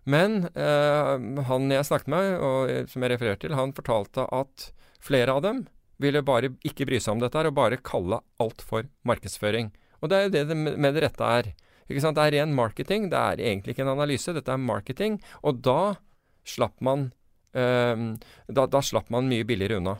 [0.09, 1.15] Men uh,
[1.47, 4.67] han jeg snakket med, og som jeg refererte til, han fortalte at
[5.03, 5.63] flere av dem
[6.01, 9.69] ville bare ikke bry seg om dette her, og bare kalle alt for markedsføring.
[10.01, 11.53] Og det er jo det det med det rette er.
[11.87, 12.17] Ikke sant?
[12.17, 13.11] Det er ren marketing.
[13.13, 15.21] Det er egentlig ikke en analyse, dette er marketing.
[15.45, 15.95] Og da
[16.47, 17.11] slapp man
[17.53, 19.97] da, da, slapp man mye billigere unna.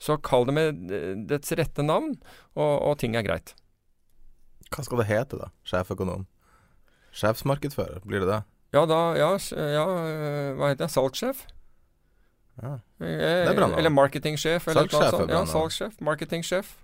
[0.00, 0.92] Så kall det med
[1.28, 2.14] dets rette navn,
[2.56, 3.54] og, og, ting er greit.
[4.70, 5.50] Hva skal det hete, da?
[5.66, 6.26] Sjeføkonom?
[7.16, 8.42] Sjefsmarkedsfører, blir det det?
[8.76, 9.86] Ja, da Ja, ja
[10.54, 10.92] hva heter det?
[10.94, 11.42] Salgssjef?
[12.60, 12.76] Ja.
[13.00, 13.78] Det er bra navn.
[13.80, 14.68] Eller marketingsjef.
[14.70, 15.98] Salgssjef er bra Ja, salgssjef.
[16.04, 16.76] Marketingsjef.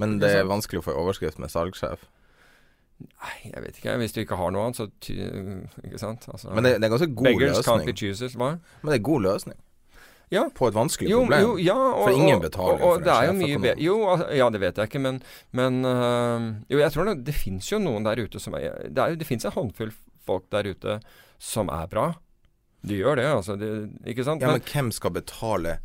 [0.00, 2.04] Men det er vanskelig å få overskrift med salgssjef?
[3.02, 3.98] Nei, jeg vet ikke.
[4.02, 4.88] Hvis du ikke har noe annet, så
[5.82, 6.24] Ikke sant?
[6.28, 7.66] Altså, men det, det, er ganske god løsning.
[7.68, 8.54] Can't be choosers, hva?
[8.82, 9.58] Men det er god løsning.
[10.32, 10.46] Ja.
[10.56, 11.42] På et vanskelig jo, problem.
[11.44, 13.96] Jo, ja, og, for ingen betaler og, og, for det er jo mye be Jo,
[14.14, 15.18] altså, ja, det vet jeg ikke, men,
[15.52, 18.96] men uh, Jo, jeg tror det, det fins jo noen der ute som er Det,
[18.96, 19.92] er, det fins en håndfull
[20.24, 21.00] folk der ute
[21.42, 22.12] som er bra.
[22.86, 23.56] De gjør det, altså.
[23.58, 23.70] De,
[24.06, 24.42] ikke sant?
[24.42, 25.80] Ja, men, men hvem skal betale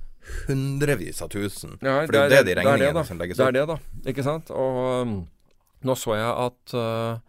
[0.46, 1.74] hundrevis av tusen?
[1.82, 3.42] Ja, for det er jo det, det de regningene som legges opp.
[3.42, 4.12] Det er det, da.
[4.14, 4.52] Ikke sant?
[4.54, 5.16] Og um,
[5.86, 7.20] nå så jeg at, uh,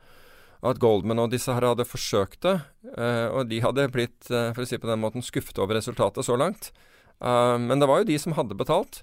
[0.69, 2.57] at Goldman og disse her hadde forsøkt det.
[2.95, 6.27] Uh, og de hadde blitt, uh, for å si på den måten, skuffet over resultatet
[6.27, 6.73] så langt.
[7.19, 9.03] men det var jo de som hadde betalt.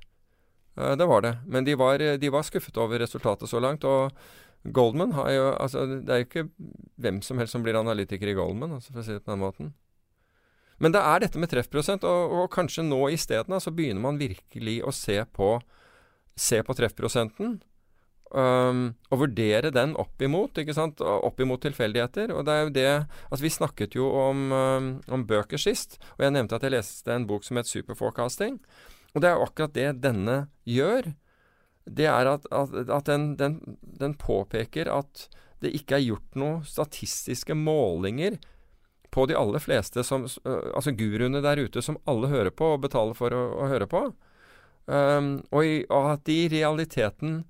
[0.76, 1.38] det var det.
[1.46, 3.84] Men de var, de var, skuffet over resultatet så langt.
[3.84, 4.12] Og
[4.64, 6.50] Goldman har jo Altså, det er jo ikke
[6.96, 9.44] hvem som helst som blir analytiker i Goldman, altså, for å si det på den
[9.44, 9.74] måten.
[10.80, 14.82] Men det er dette med treffprosent, og, og kanskje nå isteden så begynner man virkelig
[14.84, 15.60] å se på,
[16.36, 17.60] se på treffprosenten
[18.36, 21.00] Um, og vurdere den opp imot, ikke sant?
[21.00, 22.34] opp imot tilfeldigheter.
[22.36, 22.90] Og det er jo det
[23.30, 27.14] Altså, vi snakket jo om, um, om bøker sist, og jeg nevnte at jeg leste
[27.14, 28.60] en bok som het Superforecasting.
[29.16, 31.14] Og det er jo akkurat det denne gjør.
[31.88, 35.28] Det er at, at, at den, den, den, påpeker at
[35.64, 38.36] det ikke er gjort noen statistiske målinger
[39.16, 43.16] på de aller fleste som Altså guruene der ute som alle hører på og betaler
[43.16, 44.10] for å, å høre på.
[44.92, 47.46] Um, og, i, og at de i realiteten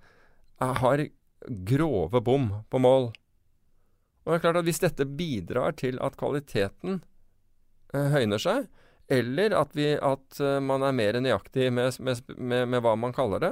[0.60, 1.08] har
[1.48, 3.12] grove bom på mål.
[4.26, 7.04] Og det er klart at Hvis dette bidrar til at kvaliteten
[7.94, 8.68] eh, høyner seg,
[9.08, 13.14] eller at, vi, at uh, man er mer nøyaktig med, med, med, med, hva man
[13.14, 13.52] kaller det,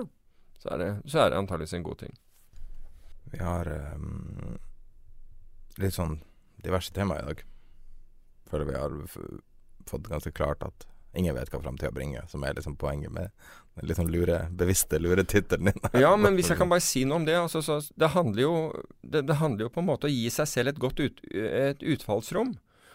[0.58, 2.16] så er det, det antakeligvis en god ting.
[3.30, 4.58] Vi har um,
[5.78, 6.18] litt sånn
[6.66, 7.44] diverse temaer i dag.
[8.50, 8.98] Føler vi har
[9.90, 13.32] fått ganske klart at ingen vet hva framtida bringer, som er liksom poenget med
[13.82, 15.88] den sånn lure, bevisste luretittelen din.
[16.04, 17.38] ja, men hvis jeg kan bare si noe om det.
[17.40, 18.54] Altså, så, det, handler jo,
[19.02, 21.82] det, det, handler jo på en måte å gi seg selv et godt ut, et
[21.96, 22.54] utfallsrom.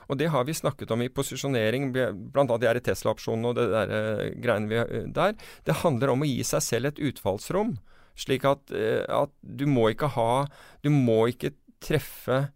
[0.09, 2.45] Og det har vi snakket om i posisjonering, bl.a.
[2.49, 5.35] de her Tesla-opsjonene og det der uh, greiene vi uh, der.
[5.69, 7.75] Det handler om å gi seg selv et utfallsrom.
[8.19, 10.49] Slik at, uh, at du må ikke ha
[10.83, 12.49] Du må ikke treffe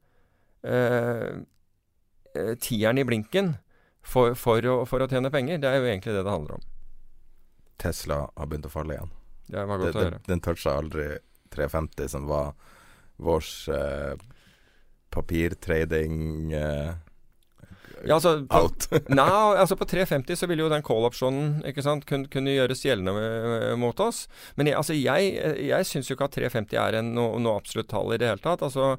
[2.62, 3.48] tieren i blinken
[4.02, 5.60] for, for, å, for, å, tjene penger.
[5.62, 6.66] Det er jo egentlig det det handler om.
[7.82, 9.14] Tesla har begynt å falle igjen.
[9.52, 10.20] Det var godt det, å høre.
[10.20, 11.08] Den, den toucha aldri
[11.52, 12.52] 350, som var
[13.22, 13.48] vår
[15.12, 16.54] papirtrading
[18.06, 18.86] ja, altså, på, out.
[19.18, 19.26] nei,
[19.62, 21.62] altså på 350 så ville jo den call-opsjonen
[22.06, 24.24] kunne, kunne, gjøres gjeldende mot oss.
[24.58, 25.32] Men jeg, altså, jeg,
[25.68, 28.42] jeg syns jo ikke at 350 er en, noe, noe absolutt tall i det hele
[28.44, 28.64] tatt.
[28.66, 28.94] Altså,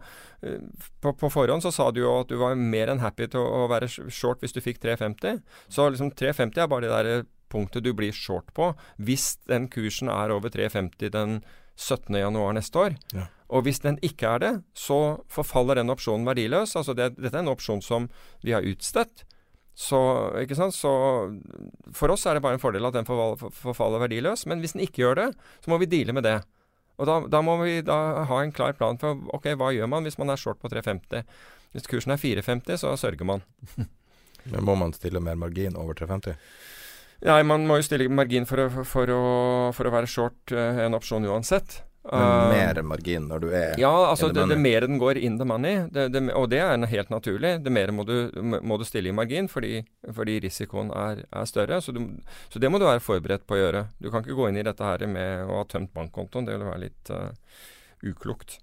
[0.46, 0.62] eh,
[1.04, 3.64] på, på, forhånd så sa du jo at du var mer enn happy til å,
[3.64, 5.44] å være short hvis du fikk 350.
[5.74, 8.72] Så liksom 350 er bare det der punktet du blir short på.
[8.98, 11.42] Hvis den kursen er over 350 den
[11.78, 12.98] 17.1 neste år.
[13.14, 13.28] Ja.
[13.54, 16.74] Og hvis den ikke er det, så forfaller den opsjonen verdiløs.
[16.80, 18.10] Altså det, dette er en opsjon som
[18.42, 19.26] vi har utstedt.
[19.74, 20.00] Så,
[20.74, 20.94] så
[21.98, 24.48] for oss er det bare en fordel at den forfaller verdiløs.
[24.50, 25.30] Men hvis den ikke gjør det,
[25.62, 26.40] så må vi deale med det.
[27.02, 30.06] Og da, da må vi da ha en klar plan for ok, hva gjør man
[30.06, 31.26] hvis man er short på 350.
[31.74, 33.46] Hvis kursen er 450, så sørger man.
[34.52, 36.38] Men Må man stille mer margin over 350?
[37.24, 39.24] Nei, man må jo stille margin for å, for å,
[39.76, 41.80] for å være short uh, en opsjon uansett.
[42.12, 45.38] Men eh, mer margin når du er Ja, altså det, det mer den går in
[45.40, 48.84] the money, det, det, og det er helt naturlig, det mer må du, må du
[48.88, 51.80] stille i margin fordi, fordi risikoen er, er større.
[51.82, 52.02] Så, du,
[52.52, 53.86] så, det må du være forberedt på å gjøre.
[54.04, 56.50] Du kan ikke gå inn i dette her med å ha tømt bankkontoen.
[56.50, 57.32] Det vil være litt uh,
[58.04, 58.58] uklokt.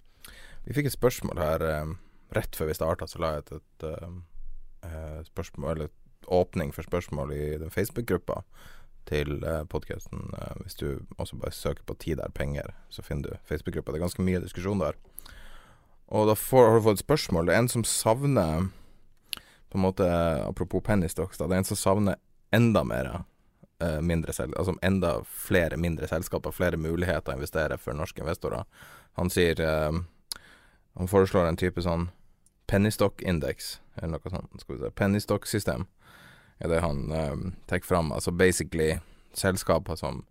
[0.66, 1.96] Vi fikk et spørsmål her um,
[2.37, 3.88] rett før vi starta, så la jeg et, et
[4.85, 5.96] uh, spørsmål, eller
[6.31, 8.42] åpning for spørsmål i den Facebook-gruppa
[9.08, 10.30] til eh, podkasten.
[10.34, 13.92] Eh, hvis du også bare søker på 'Tid er penger', så finner du Facebook-gruppa.
[13.92, 14.92] Det er ganske mye diskusjon der.
[16.08, 17.46] Og da får, har du fått et spørsmål.
[17.46, 18.68] Det er en som savner
[19.70, 20.02] På en måte
[20.48, 21.46] Apropos penny stocks, da.
[21.46, 22.14] Det er en som savner
[22.52, 23.24] enda mer
[23.82, 28.64] uh, mindre altså enda flere mindre selskaper, flere muligheter å investere for norske investorer.
[29.12, 29.54] Han sier
[30.96, 32.10] Han foreslår en type sånn
[32.66, 34.60] pennystock-indeks, eller noe sånt.
[34.60, 34.90] Skal vi se.
[34.90, 35.86] Pennystock-system
[36.61, 38.12] er det han um, tar fram.
[38.12, 38.99] Altså basically
[39.33, 40.25] selskaper som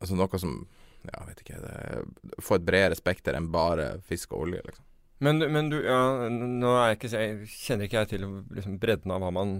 [0.00, 0.62] Altså noe som
[1.04, 2.04] Ja, vet ikke det,
[2.40, 4.84] Få et bredere spekter enn bare fisk og olje, liksom.
[5.20, 8.22] Men, men, du, ja, nå er jeg ikke, jeg kjenner ikke jeg til
[8.56, 9.50] liksom, bredden av hva man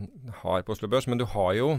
[0.41, 1.75] har på Oslo Børs, men du har jo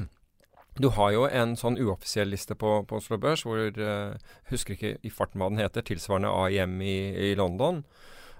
[0.78, 4.14] du har jo en sånn uoffisiell liste på, på Oslo Børs hvor uh,
[4.52, 5.84] Husker ikke i farten hva den heter.
[5.84, 6.96] Tilsvarende AIM i,
[7.32, 7.82] i London.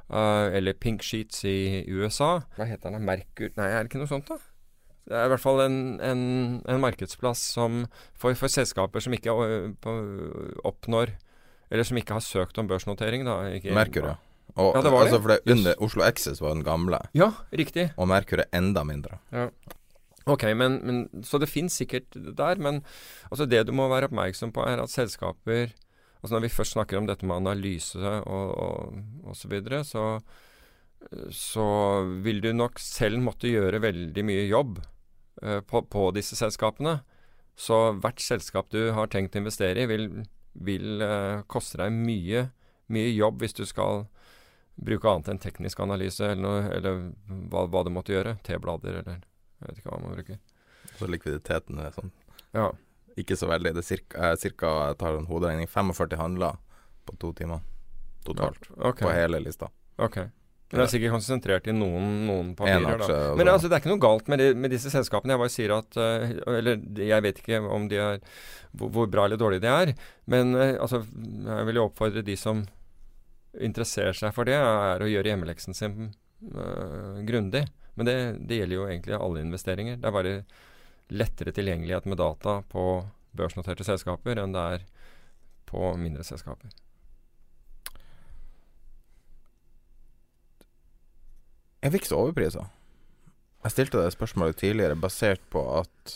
[0.08, 2.38] Uh, eller Pink Sheets i USA.
[2.56, 3.04] Hva heter den?
[3.08, 4.40] Merkur Nei, er det ikke noe sånt, da?
[5.10, 6.24] Det er i hvert fall en, en,
[6.70, 9.34] en markedsplass som for, for, selskaper som ikke
[10.68, 11.16] oppnår
[11.72, 13.26] Eller som ikke har søkt om børsnotering.
[13.26, 14.16] da ikke, Merkur, ja.
[14.60, 15.24] Og, ja, det var altså, det.
[15.24, 17.00] For det under Oslo Access var den gamle.
[17.16, 17.92] Ja, riktig.
[17.96, 19.22] Og Merkur er enda mindre.
[19.32, 19.48] Ja.
[20.30, 22.84] Ok, men, men, Så det finnes sikkert der, men
[23.32, 25.72] altså det du må være oppmerksom på, er at selskaper
[26.22, 30.20] altså Når vi først snakker om dette med analyse og, og, og så videre, så
[31.30, 31.68] så
[32.24, 34.80] vil du nok selv måtte gjøre veldig mye jobb
[35.44, 37.00] uh, på, på, disse selskapene.
[37.58, 40.08] Så hvert selskap du har tenkt å investere i, vil,
[40.54, 42.48] vil uh, koste deg mye,
[42.92, 44.06] mye jobb hvis du skal
[44.82, 47.02] bruke annet enn teknisk analyse, eller, noe, eller
[47.52, 48.38] hva, hva, du måtte gjøre.
[48.46, 50.40] T-blader, eller jeg vet ikke hva man bruker.
[50.98, 52.12] Så likviditeten er sånn
[52.56, 52.72] ja.
[53.20, 53.76] ikke så veldig.
[53.78, 56.58] Det er cirka, cirka jeg tar en hoderegning 45 handler
[57.06, 57.62] på to timer
[58.26, 58.70] totalt.
[58.72, 59.06] Ja, okay.
[59.06, 59.70] På hele lista.
[60.02, 60.32] Okay.
[60.72, 63.02] Men det er sikkert konsentrert i noen, noen papirer.
[63.02, 63.16] da.
[63.36, 65.36] Men altså, det er ikke noe galt med, de, med disse selskapene.
[65.36, 68.22] Jeg bare sier at uh, Eller jeg vet ikke om de er
[68.72, 69.92] hvor, hvor bra eller dårlige de er.
[70.32, 72.64] Men uh, altså, jeg vil jo oppfordre de som
[73.60, 76.12] interesserer seg for det, er å gjøre hjemmeleksen sin
[76.56, 77.66] uh, grundig.
[78.00, 78.16] Men det,
[78.48, 80.00] det, gjelder jo egentlig alle investeringer.
[80.00, 80.38] Det er bare
[81.12, 82.86] lettere tilgjengelighet med data på
[83.36, 84.88] børsnoterte selskaper enn det er
[85.68, 86.72] på mindre selskaper.
[91.82, 92.68] Er så overprisa?
[93.62, 96.14] Jeg stilte det spørsmålet tidligere basert på at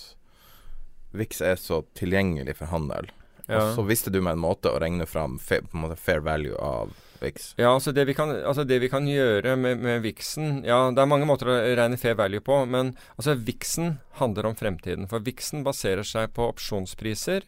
[1.16, 3.10] VIX er så tilgjengelig for handel.
[3.46, 3.60] Ja.
[3.60, 5.66] Og så visste du meg en måte å regne fram fair,
[6.02, 7.52] fair value av VIX.
[7.62, 11.02] Ja, altså det vi kan, altså det vi kan gjøre med, med VIX-en Ja, det
[11.02, 15.10] er mange måter å regne fair value på, men altså VIX-en handler om fremtiden.
[15.10, 17.46] For VIX-en baserer seg på opsjonspriser.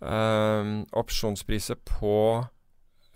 [0.00, 2.18] Øh, opsjonspriser på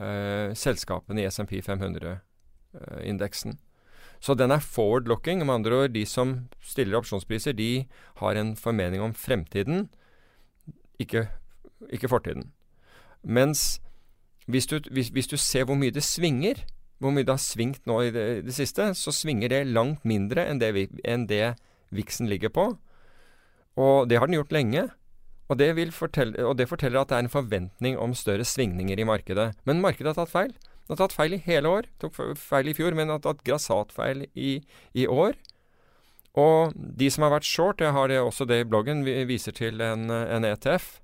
[0.01, 3.59] øh, selskapene i SMP 500-indeksen.
[4.25, 5.45] Så den er forward-looking.
[5.45, 7.85] Med andre ord, de som stiller opsjonspriser, de
[8.23, 9.89] har en formening om fremtiden,
[10.99, 11.27] ikke,
[11.93, 12.53] ikke fortiden.
[13.23, 13.83] Mens
[14.47, 16.65] hvis du, hvis, hvis du, ser hvor mye det svinger,
[17.01, 20.47] hvor mye det har svingt nå i det, det siste, så svinger det langt mindre
[20.49, 20.73] enn det,
[21.05, 21.57] enn det
[21.93, 22.69] viksen ligger på.
[23.77, 24.89] Og det har den gjort lenge.
[25.53, 29.05] Og det, fortelle, og det forteller at det er en forventning om større svingninger i
[29.05, 29.51] markedet.
[29.69, 30.55] Men markedet har tatt feil.
[30.85, 31.88] Den har tatt feil i hele år.
[32.03, 34.59] Tok feil i fjor, men har tatt grassatfeil i,
[34.92, 35.38] i år.
[36.40, 39.55] Og de som har vært short, jeg har det også det i bloggen, vi viser
[39.55, 40.99] til en, en ETF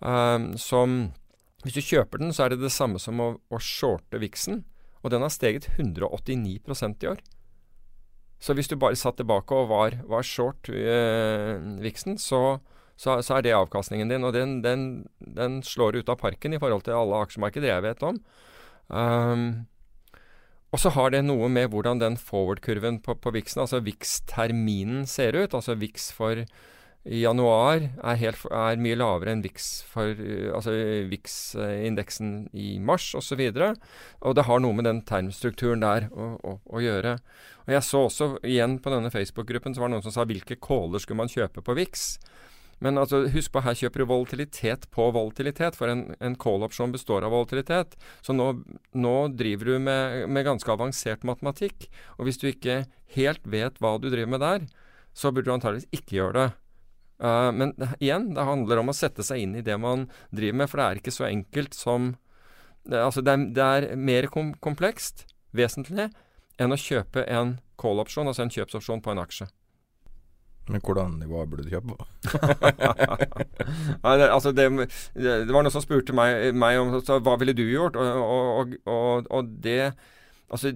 [0.00, 0.98] um, som
[1.62, 4.64] Hvis du kjøper den, så er det det samme som å, å shorte Vixen.
[5.02, 7.22] Og den har steget 189% i år.
[8.38, 12.58] Så hvis du bare satt tilbake og var, var short øh, Vixen, så,
[12.94, 14.26] så, så, er det avkastningen din.
[14.26, 18.04] Og den, den, den slår ut av parken i forhold til alle aksjemarkeder jeg vet
[18.06, 18.20] om.
[18.88, 19.66] Um,
[20.74, 25.38] og så har det noe med hvordan den forward-kurven på, på VIX-en, altså VIX-terminen, ser
[25.38, 25.54] ut.
[25.54, 26.42] Altså VIX for
[27.06, 30.22] januar er, helt, er mye lavere enn VIX for
[30.58, 30.74] altså
[31.12, 33.44] VIX-indeksen i mars osv.
[33.46, 33.70] Og, så
[34.26, 37.16] og det har noe med den termstrukturen der å, å, å, gjøre.
[37.66, 40.58] Og Jeg så også igjen på denne Facebook-gruppen så var det noen som sa hvilke
[40.58, 42.08] caller skulle man kjøpe på VIX.
[42.84, 47.24] Men altså, husk på, her kjøper du volatilitet på volatilitet, for en, en call-opsjon består
[47.24, 47.96] av volatilitet.
[48.24, 48.50] Så nå,
[48.92, 51.88] nå driver du med, med, ganske avansert matematikk.
[52.18, 52.82] Og hvis du ikke
[53.16, 54.68] helt vet hva du driver med der,
[55.16, 56.46] så burde du antageligvis ikke gjøre det.
[57.16, 60.68] Uh, men igjen, det handler om å sette seg inn i det man driver med,
[60.68, 62.12] for det er ikke så enkelt som
[62.84, 65.24] det, Altså, det er, det er mer kom komplekst,
[65.56, 66.10] vesentlig,
[66.60, 69.48] enn å kjøpe en call-opsjon, altså en kjøpsopsjon på en aksje.
[70.66, 72.06] Men hvordan nivå burde du kjøpe på?
[74.02, 74.66] ja, det, altså det,
[75.14, 78.78] det, var noen som spurte meg, meg om så, hva ville du gjort, og, og,
[78.90, 79.94] og, og det
[80.46, 80.70] Altså,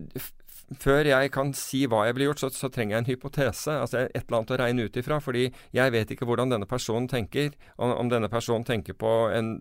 [0.82, 3.70] før jeg kan si hva jeg ville gjort, så, så, trenger jeg en hypotese.
[3.70, 5.20] altså Et eller annet å regne ut ifra.
[5.22, 5.44] Fordi
[5.76, 7.52] jeg vet ikke hvordan denne personen tenker.
[7.76, 9.52] Om, om denne personen tenker på en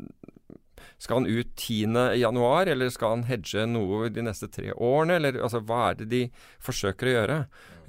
[1.02, 5.20] skal han ut 10.1, eller skal han hedge noe de neste tre årene?
[5.20, 6.24] Eller altså, hva er det de
[6.64, 7.40] forsøker å gjøre?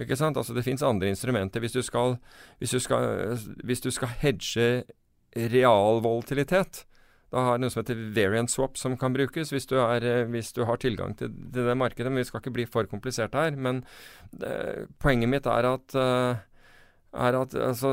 [0.00, 0.38] Ikke sant?
[0.40, 1.62] Altså, det fins andre instrumenter.
[1.62, 2.18] Hvis du skal,
[2.59, 4.70] hvis du skal, hvis du skal hedge
[5.37, 6.85] realvolatilitet,
[7.31, 10.64] da har noe som heter variant swap som kan brukes hvis du, er, hvis du
[10.66, 12.11] har tilgang til, til, det markedet.
[12.11, 13.55] Men vi skal ikke bli for komplisert her.
[13.55, 13.85] Men
[14.33, 16.40] det, eh, poenget mitt er at, uh,
[17.14, 17.92] er at altså,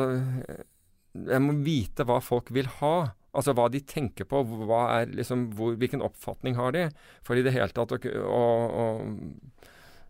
[1.13, 2.95] jeg må vite hva folk vil ha.
[3.37, 4.41] Altså hva de tenker på,
[4.81, 6.87] er, liksom, hvor, hvilken oppfatning har de?
[7.25, 8.45] For i det hele tatt å,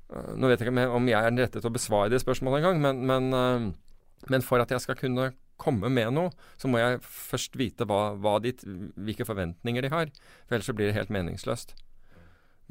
[0.08, 2.78] Nå vet jeg ikke om jeg er den rette til å besvare det spørsmålet engang,
[2.80, 7.02] men, men, uh, men for at jeg skal kunne komme med noe, så må jeg
[7.04, 8.54] først vite hva, hva de,
[8.96, 10.14] hvilke forventninger de har.
[10.46, 11.76] For ellers så blir det helt meningsløst.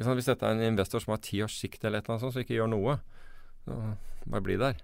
[0.00, 2.38] Hvis dette er en investor som har ti års sikt eller et eller annet sånt,
[2.38, 2.96] så ikke gjør noe,
[3.66, 3.80] så
[4.24, 4.80] bare bli der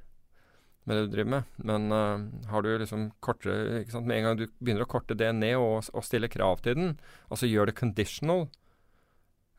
[0.85, 1.53] med det du driver med.
[1.63, 4.09] Men uh, har du liksom kortere ikke sant?
[4.09, 6.97] Med en gang du begynner å korte det ned og, og stille krav til den,
[7.31, 8.49] altså gjør det conditional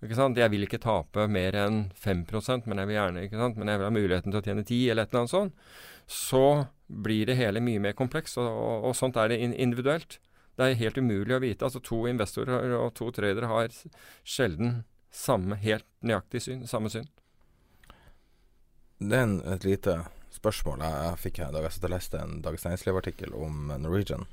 [0.04, 0.40] ikke sant?
[0.40, 3.60] Jeg vil ikke tape mer enn 5% men jeg vil gjerne ikke sant?
[3.60, 5.68] Men jeg vil ha muligheten til å tjene 10 eller et eller annet sånt.
[6.12, 6.46] Så
[6.88, 10.20] blir det hele mye mer komplekst, og, og, og sånt er det individuelt.
[10.60, 11.66] Det er helt umulig å vite.
[11.66, 13.72] Altså To investorer og to tradere har
[14.28, 14.84] sjelden
[15.14, 17.08] samme, helt nøyaktig syn, samme syn.
[19.04, 19.98] Det er et lite
[20.34, 21.68] spørsmål jeg, fikk her i dag.
[21.68, 24.26] Jeg satt og leste en Dagens Næringsliv-artikkel om Norwegian.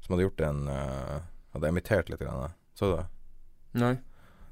[0.00, 1.20] Som hadde gjort en uh,
[1.54, 2.18] Hadde imitert litt.
[2.18, 2.50] Grann.
[2.74, 3.06] Så du det?
[3.78, 3.94] Nei.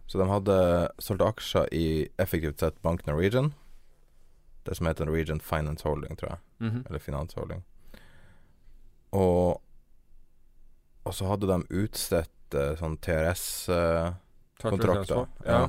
[0.07, 0.57] Så de hadde
[1.03, 1.87] solgt aksjer i
[2.23, 3.49] effektivt sett Bank Norwegian.
[4.63, 6.39] Det som heter Norwegian Finance Holding, tror jeg.
[6.61, 6.89] Mm -hmm.
[6.89, 7.65] Eller Finance Holding.
[9.11, 9.63] Og,
[11.05, 15.17] og så hadde de utstedt uh, sånn TRS-kontrakter.
[15.17, 15.53] Uh, ja.
[15.53, 15.69] ja.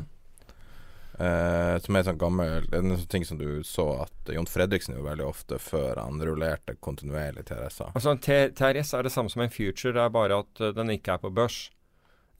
[1.13, 5.11] Uh, som er sånn gammel En sånn ting som du så at Jon Fredriksen gjorde
[5.11, 7.91] veldig ofte før han rullerte kontinuerlig TRS-er.
[7.93, 11.13] Altså TRS er det samme som en future, det er bare at uh, den ikke
[11.13, 11.67] er på børs.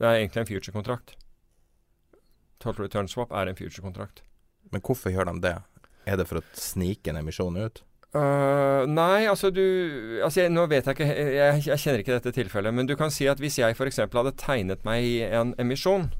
[0.02, 1.14] Det er egentlig en future-kontrakt.
[2.58, 4.24] Total return swap er en future-kontrakt.
[4.74, 5.56] Men hvorfor gjør de det?
[6.10, 7.84] Er det for å snike en emisjon ut?
[8.14, 9.62] Uh, nei, altså du
[10.22, 12.74] altså jeg, Nå vet jeg ikke jeg, jeg, kjenner ikke dette tilfellet.
[12.74, 14.02] Men du kan si at hvis jeg f.eks.
[14.02, 16.10] hadde tegnet meg i en emisjon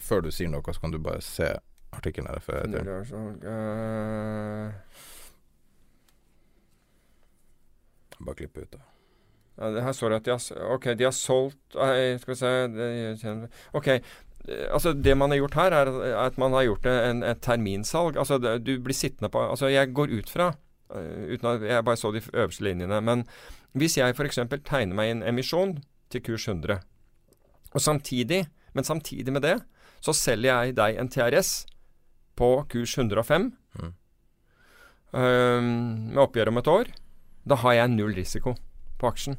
[0.00, 1.48] Før du sier noe, så kan du bare se
[1.92, 2.40] artikkelen her.
[2.44, 2.82] For det
[3.46, 4.72] uh...
[8.22, 8.82] Bare klipp ut, da.
[9.62, 13.32] Her står det at de har, ok, de har solgt Skal vi se
[13.76, 13.88] Ok.
[14.72, 15.90] Altså Det man har gjort her, er
[16.24, 18.16] at man har gjort en, et terminsalg.
[18.16, 20.52] Altså Du blir sittende på Altså Jeg går ut fra,
[21.28, 23.26] uten at jeg bare så de øverste linjene, men
[23.72, 24.38] hvis jeg f.eks.
[24.64, 25.78] tegner meg en emisjon
[26.12, 26.80] til kurs 100,
[27.72, 29.54] og samtidig, men samtidig med det,
[30.02, 31.52] så selger jeg deg en TRS
[32.38, 33.92] på kurs 105 mm.
[35.14, 35.70] um,
[36.10, 36.92] med oppgjør om et år,
[37.48, 38.56] da har jeg null risiko
[38.98, 39.38] på aksjen.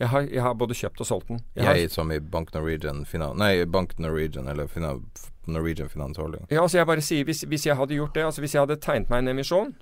[0.00, 1.42] Jeg har, jeg har både kjøpt og solgt den.
[1.52, 3.36] Jeg, jeg har, som i Bank Norwegian Finan...
[3.36, 5.02] Nei, Bank Norwegian eller Finan,
[5.44, 6.46] Norwegian Finance Holding.
[6.48, 8.78] Ja, altså jeg bare sier hvis, hvis, jeg hadde gjort det, altså hvis jeg hadde
[8.80, 9.74] tegnet meg en emisjon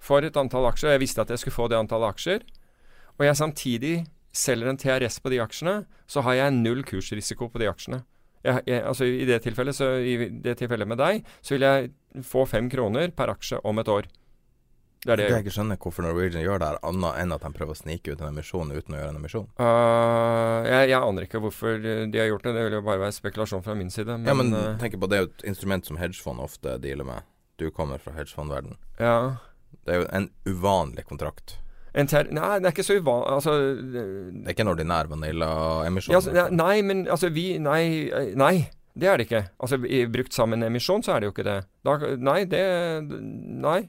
[0.00, 2.46] for et antall aksjer, og jeg visste at jeg skulle få det antallet aksjer,
[3.18, 3.94] og jeg samtidig
[4.34, 5.76] selger en TRS på de aksjene,
[6.08, 8.00] så har jeg null kursrisiko på de aksjene.
[8.44, 12.24] Jeg, jeg, altså I det tilfellet så, i det tilfellet med deg, så vil jeg
[12.26, 14.10] få fem kroner per aksje om et år.
[15.04, 17.42] Det er det jeg, jeg ikke skjønner hvorfor Norwegian gjør det her, annet enn at
[17.44, 19.48] de prøver å snike ut en emisjon uten å gjøre en emisjon.
[19.60, 22.54] Uh, jeg, jeg, aner ikke hvorfor de har gjort det.
[22.56, 24.16] Det vil jo bare være spekulasjon fra min side.
[24.16, 27.08] Men, ja, men uh, tenk på det er jo et instrument som hedgefond ofte dealer
[27.08, 27.28] med.
[27.60, 28.78] Du kommer fra hedgefondverden.
[28.96, 29.18] Ja.
[29.84, 31.58] Det er jo en uvanlig kontrakt.
[31.94, 33.52] En ter nei, det er ikke så uvanlig altså,
[33.94, 34.00] Det
[34.42, 36.14] er ikke en ordinær vanilla-emisjon?
[36.14, 37.84] Ja, altså, nei, men altså vi Nei.
[38.38, 38.54] nei.
[38.94, 39.42] Det er det ikke.
[39.58, 41.56] Altså, i, Brukt sammen emisjon, så er det jo ikke det.
[41.86, 42.64] Da, nei, det
[43.10, 43.80] Nei.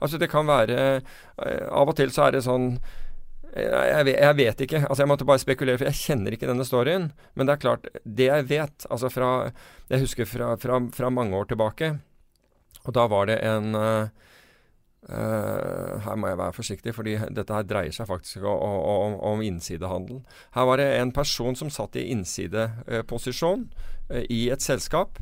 [0.00, 2.76] Altså, det kan være uh, Av og til så er det sånn
[3.54, 4.78] jeg vet, jeg vet, ikke.
[4.88, 7.04] altså Jeg måtte bare spekulere, for jeg kjenner ikke denne storyen.
[7.38, 9.28] Men det er klart, det jeg vet altså fra,
[9.92, 11.92] Jeg husker fra, fra, fra mange år tilbake,
[12.84, 14.10] og da var det en uh,
[15.04, 19.42] Uh, her må jeg være forsiktig, fordi dette her dreier seg faktisk om, om, om
[19.44, 20.22] innsidehandel.
[20.56, 23.66] Her var det en person som satt i innsideposisjon
[24.08, 25.20] uh, i et selskap.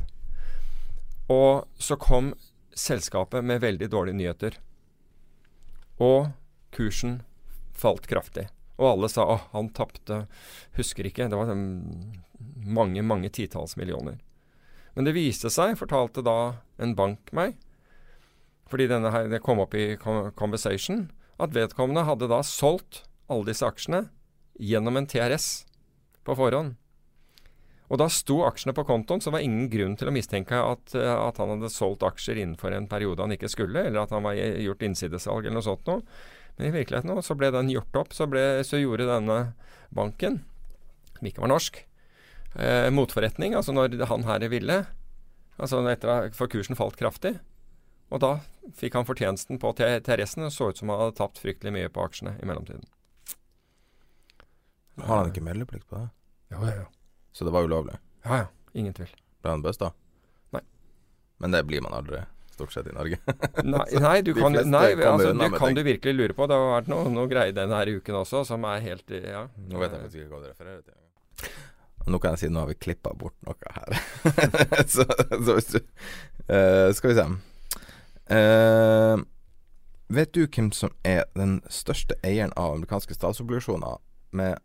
[1.31, 2.31] Og så kom
[2.75, 4.57] selskapet med veldig dårlige nyheter.
[5.99, 6.31] Og
[6.73, 7.21] kursen
[7.75, 8.47] falt kraftig.
[8.79, 10.23] Og alle sa at han tapte
[10.77, 11.27] Husker ikke.
[11.29, 14.17] Det var mange, mange titalls millioner.
[14.95, 16.37] Men det viste seg, fortalte da
[16.81, 17.55] en bank meg,
[18.73, 21.07] fordi denne her, det kom opp i conversation,
[21.41, 24.07] at vedkommende hadde da solgt alle disse aksjene
[24.59, 25.65] gjennom en TRS
[26.25, 26.75] på forhånd.
[27.93, 31.37] Og da sto aksjene på kontoen, så var ingen grunn til å mistenke at, at,
[31.37, 34.85] han hadde solgt aksjer innenfor en periode han ikke skulle, eller at han var gjort
[34.87, 36.01] innsidesalg eller noe sånt noe.
[36.57, 38.15] Men i virkeligheten så ble den gjort opp.
[38.17, 39.37] Så, ble, så gjorde denne
[39.93, 40.41] banken,
[41.17, 41.79] som ikke var norsk,
[42.57, 43.53] eh, motforretning.
[43.57, 44.83] Altså når han her ville.
[45.61, 47.35] Altså etter at kursen falt kraftig.
[48.13, 48.33] Og da
[48.77, 50.45] fikk han fortjenesten på TRS-en.
[50.45, 52.85] Det så ut som han hadde tapt fryktelig mye på aksjene i mellomtiden.
[55.01, 56.09] Har han ikke meldeplikt på det?
[56.53, 56.85] Ja, ja, ja.
[57.33, 57.97] Så det var ulovlig?
[58.23, 58.45] Ja, ja.
[58.77, 59.09] Ingen tvil.
[59.41, 59.89] Ble han busta?
[60.53, 60.61] Nei.
[61.41, 62.19] Men det blir man aldri,
[62.53, 63.17] stort sett, i Norge?
[63.65, 66.47] nei, nei, du kan, nei altså, det kan du virkelig lure på.
[66.49, 69.47] Det har vært noe, noe greier denne uken også som er helt Ja.
[69.57, 71.57] Nå vet jeg faktisk ikke hva du refererer til.
[72.13, 73.97] Nå kan jeg si nå har vi klippa bort noe her.
[74.93, 77.27] så, så hvis du uh, Skal vi se.
[78.31, 79.23] Uh,
[80.13, 83.99] vet du hvem som er den største eieren av amerikanske statsobligasjoner?
[84.31, 84.61] Med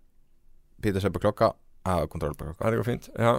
[0.83, 1.53] Peter ser på klokka,
[1.85, 2.65] jeg har kontroll på klokka.
[2.65, 3.09] Ja, det går fint.
[3.19, 3.35] Ja.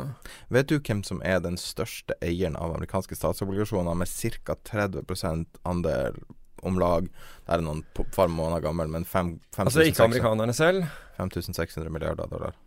[0.49, 4.55] Vet du hvem som er den største eieren av amerikanske statsobligasjoner med ca.
[4.71, 6.19] 30 andel
[6.61, 10.89] om lag Det er noen par måneder gammel, men 5, 5 Altså ikke amerikanerne selv?
[11.19, 12.57] 5600 milliarder dollar.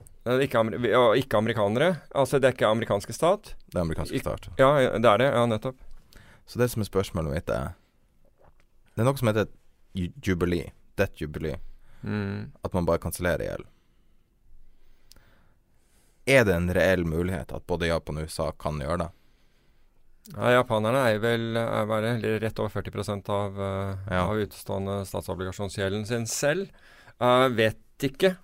[0.41, 0.63] Ikke,
[1.19, 1.97] ikke, amerikanere?
[2.15, 3.55] Altså det er ikke amerikanske stat?
[3.67, 4.49] Det er amerikanske stat.
[4.61, 5.31] Ja, det er det.
[5.35, 5.81] Ja, nettopp.
[6.47, 7.75] Så det som er spørsmålet mitt, er
[8.93, 9.49] Det er noe som heter
[9.95, 10.73] jubilee.
[10.97, 11.59] Debt jubilee.
[12.03, 12.53] Mm.
[12.63, 13.67] At man bare kansellerer gjeld.
[16.27, 19.11] Er det en reell mulighet at både Japan og USA kan gjøre det?
[20.31, 24.21] Ja, japanerne er vel er bare rett over 40 av, uh, ja.
[24.23, 26.71] av utestående statsobligasjonsgjelden sin selv.
[27.19, 28.37] Uh, vet ikke.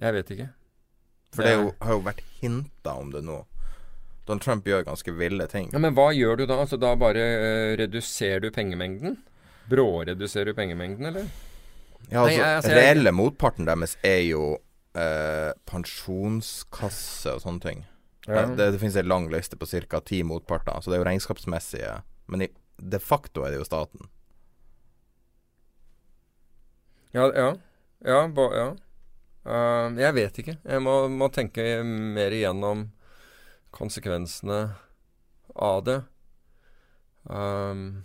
[0.00, 0.50] Jeg vet ikke.
[1.32, 3.38] For det, det jo, har jo vært hinta om det nå.
[4.28, 5.70] Donald Trump gjør ganske ville ting.
[5.72, 6.60] Ja, Men hva gjør du da?
[6.62, 9.18] Altså Da bare uh, reduserer du pengemengden?
[9.70, 11.30] Bråreduserer du pengemengden, eller?
[12.10, 13.16] Ja, altså, Nei, altså reelle jeg...
[13.16, 14.44] motparten deres er jo
[14.98, 17.84] uh, pensjonskasse og sånne ting.
[18.26, 18.44] Ja.
[18.46, 20.00] Det, det finnes en lang liste på ca.
[20.04, 21.94] ti motparter, så det er jo regnskapsmessige.
[22.30, 22.50] Men i,
[22.80, 24.10] de facto er det jo staten.
[27.14, 27.50] Ja, ja.
[28.06, 28.68] Ja, ba, ja.
[29.44, 30.56] Uh, jeg vet ikke.
[30.62, 32.88] Jeg må, må tenke mer igjennom
[33.70, 34.60] konsekvensene
[35.54, 35.98] av det.
[37.24, 38.04] Um,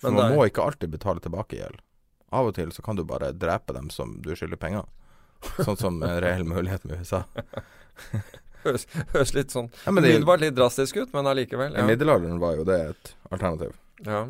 [0.00, 1.82] For man må ikke alltid betale tilbake gjeld.
[2.34, 4.88] Av og til så kan du bare drepe dem som du skylder penger.
[5.62, 7.24] Sånn som en reell mulighet med USA.
[8.66, 11.76] høres, høres, litt sånn ja, det, umiddelbart litt drastisk ut, men allikevel.
[11.76, 11.84] Ja.
[11.84, 13.76] I middelalderen var jo det et alternativ.
[14.06, 14.26] Ja.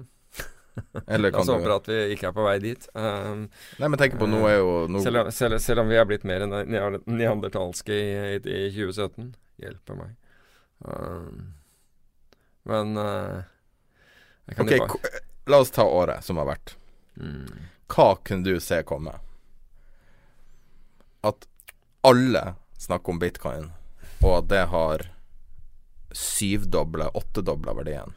[1.08, 2.82] Eller La oss håpe at vi ikke er på vei dit.
[2.92, 3.46] Um,
[3.80, 6.26] Nei, men tenk på nå er jo nå, selv, selv, selv om vi er blitt
[6.28, 9.30] mer enn neandertalske i, i, i 2017.
[9.62, 10.14] Hjelper meg.
[10.84, 11.54] Um,
[12.68, 13.40] men uh,
[14.50, 16.74] jeg kan Ok, jo bare la oss ta året som har vært.
[17.16, 19.14] mm, Hva kunne du se komme?
[21.26, 21.46] At
[22.06, 23.70] alle snakker om bitcoin,
[24.22, 25.06] og at det har
[26.14, 28.12] syvdobla, åttedobla verdien.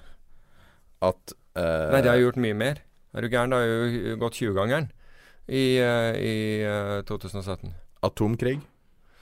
[1.02, 2.82] At uh, Nei, det har gjort mye mer.
[3.16, 3.50] Er du gæren?
[3.54, 4.90] Det har jo gått 20-gangeren
[5.50, 6.34] i, uh, i
[6.68, 7.72] uh, 2017.
[8.06, 8.60] atomkrig?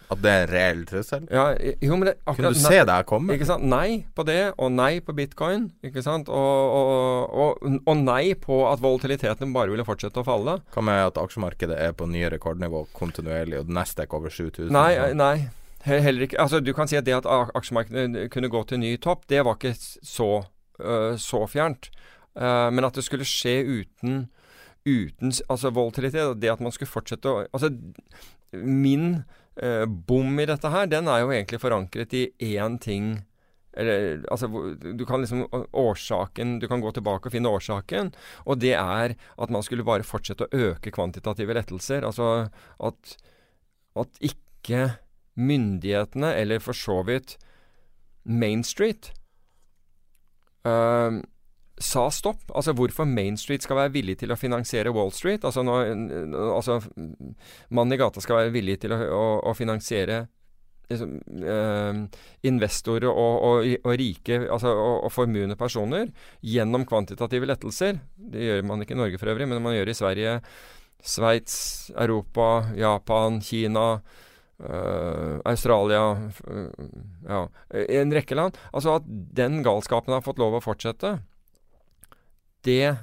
[0.08, 1.26] At det er en reell trussel?
[1.28, 1.50] Ja,
[1.84, 3.36] jo, men det, Kunne du se det her komme?
[3.36, 3.66] Ikke sant?
[3.68, 5.68] Nei på det, og nei på bitcoin.
[5.84, 6.32] Ikke sant?
[6.32, 10.60] Og, og, og, og nei på at volatiliteten bare ville fortsette å falle.
[10.72, 14.72] Hva med at aksjemarkedet er på nye rekordnivå kontinuerlig, og Nasdaq over 7000?
[14.72, 15.50] Nei, eh, nei.
[15.88, 16.40] Heller ikke.
[16.40, 19.60] Altså, du kan si at det at aksjemarkedet kunne gå til ny topp, det var
[19.60, 20.32] ikke så,
[20.80, 21.92] øh, så fjernt.
[22.38, 24.28] Uh, men at det skulle skje uten,
[24.86, 27.72] uten altså volatilitet, det at man skulle fortsette å Altså,
[28.54, 29.24] min
[29.62, 33.18] eh, bom i dette her, den er jo egentlig forankret i én ting.
[33.78, 34.48] Eller, altså,
[34.82, 35.44] du kan liksom
[35.78, 38.10] Årsaken Du kan gå tilbake og finne årsaken.
[38.50, 42.08] Og det er at man skulle bare fortsette å øke kvantitative lettelser.
[42.08, 42.48] Altså
[42.80, 43.14] at,
[43.94, 44.98] at ikke
[45.38, 47.38] myndighetene, eller for så vidt
[48.26, 49.12] Main Street,
[50.66, 51.22] eh,
[51.78, 52.42] sa stopp.
[52.56, 55.46] Altså hvorfor Main Street skal være villig til å finansiere Wall Street.
[55.46, 55.94] Altså, når,
[56.56, 56.80] altså
[57.70, 60.24] mannen i gata skal være villig til å, å, å finansiere
[60.90, 61.14] liksom,
[61.44, 62.02] eh,
[62.50, 66.12] investorer og, og, og rike altså, og, og formuende personer
[66.42, 68.02] gjennom kvantitative lettelser.
[68.18, 70.38] Det gjør man ikke i Norge for øvrig, men man gjør det i Sverige,
[70.98, 71.58] Sveits,
[71.96, 73.90] Europa, Japan, Kina.
[74.58, 76.16] Uh, Australia
[76.50, 76.86] uh,
[77.30, 77.44] Ja,
[77.94, 78.56] en rekke land.
[78.74, 81.12] Altså at den galskapen har fått lov å fortsette,
[82.68, 82.96] det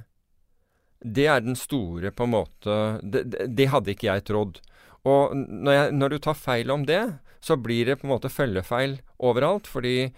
[1.05, 4.61] Det er den store, på en måte Det, det, hadde ikke jeg trodd.
[5.05, 7.03] Og når, jeg, når du tar feil om det,
[7.45, 9.69] så blir det på en måte følgefeil overalt.
[9.69, 10.15] Fordi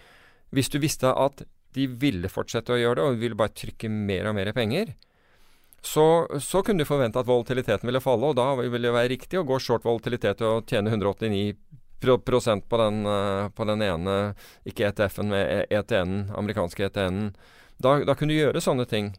[0.55, 1.43] hvis du visste at
[1.77, 4.95] de ville fortsette å gjøre det, og ville bare trykke mer og mer penger,
[5.87, 9.39] så, så kunne du forvente at volatiliteten ville falle, og da ville det være riktig
[9.39, 11.59] å gå short volatilitet og tjene 189
[12.27, 14.17] prosent på den, eh, på den ene,
[14.69, 17.31] ikke ETF-en, med ETN-en, amerikanske ETN-en.
[17.83, 19.13] Da, da kunne du gjøre sånne ting.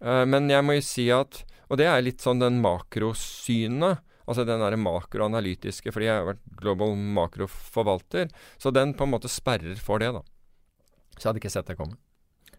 [0.00, 3.98] Eh, men jeg må jo si at Og det er litt sånn den makrosynet.
[4.26, 8.28] Altså den derre makroanalytiske, fordi jeg har vært global makroforvalter.
[8.58, 10.22] Så den på en måte sperrer for det, da.
[11.16, 11.96] Så jeg hadde ikke sett det komme.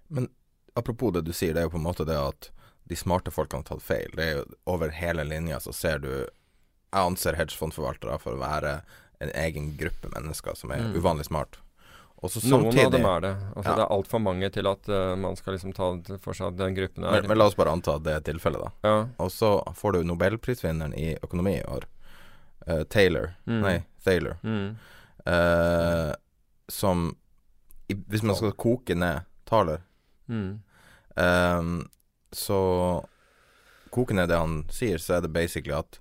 [0.09, 0.27] Men
[0.75, 2.49] apropos det du sier, det er jo på en måte det at
[2.87, 4.11] de smarte folkene har tatt feil.
[4.15, 8.81] Det er jo over hele linja så ser du Jeg anser hedgefondforvaltere for å være
[9.19, 10.93] en egen gruppe mennesker som er Mm.
[10.95, 11.57] uvanlig smart.
[12.23, 13.31] Og så Noen av dem er det.
[13.55, 13.75] Altså Ja.
[13.77, 16.73] Det er altfor mange til at uh, man skal liksom ta for seg at den
[16.75, 18.71] gruppen er men, men la oss bare anta at det er tilfellet, da.
[18.89, 18.95] ja.
[19.21, 21.85] Og så får du nobelprisvinneren i økonomi i år,
[22.67, 23.61] Uh, Taylor Mm.
[23.63, 24.33] Nei, Thaler.
[24.43, 24.75] Mm.
[25.23, 26.13] Uh,
[26.67, 27.15] som
[27.87, 29.79] i, Hvis man skal koke ned Taler,
[30.27, 30.59] Mm.
[31.15, 31.63] eh,
[32.35, 32.57] så
[33.89, 35.99] Koke ned det han sier, så er det basically at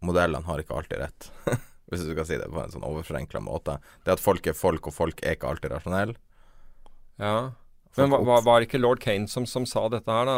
[0.00, 1.30] modellene har ikke alltid rett.
[1.90, 3.78] hvis du skal si det på en sånn overforenkla måte.
[4.04, 6.18] Det at folk er folk, og folk er ikke alltid rasjonelle.
[7.22, 7.38] ja.
[7.96, 10.36] Men var, var, ikke lord Kane som, som sa dette her, da?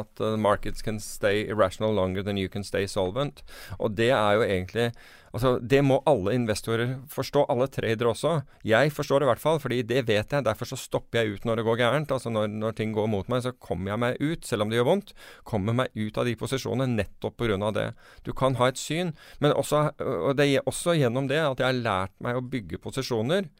[0.00, 3.44] At uh, markets can stay irrational longer than you can stay solvent.
[3.78, 4.90] Og det er jo egentlig
[5.34, 7.44] Altså, det må alle investorer forstå.
[7.52, 8.30] Alle tradere også.
[8.64, 10.44] Jeg forstår det i hvert fall, fordi det vet jeg.
[10.44, 12.14] Derfor så stopper jeg ut når det går gærent.
[12.16, 14.80] Altså når, når ting går mot meg, så kommer jeg meg ut, selv om det
[14.80, 15.14] gjør vondt.
[15.44, 17.70] Kommer meg ut av de posisjonene nettopp pga.
[17.76, 17.88] det.
[18.24, 21.68] Du kan ha et syn, men også, og det er også gjennom det at jeg
[21.68, 23.50] har lært meg å bygge posisjoner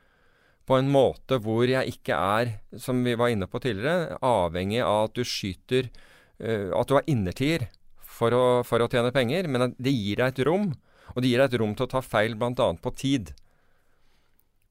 [0.69, 5.09] på en måte hvor jeg ikke er, som vi var inne på tidligere, avhengig av
[5.09, 7.71] at du skyter uh, At du har innertier
[8.05, 8.35] for
[8.67, 10.73] for å tjene penger, men det gir deg et rom.
[11.15, 12.69] Og det gir deg et rom til å ta feil bl.a.
[12.83, 13.33] på tid.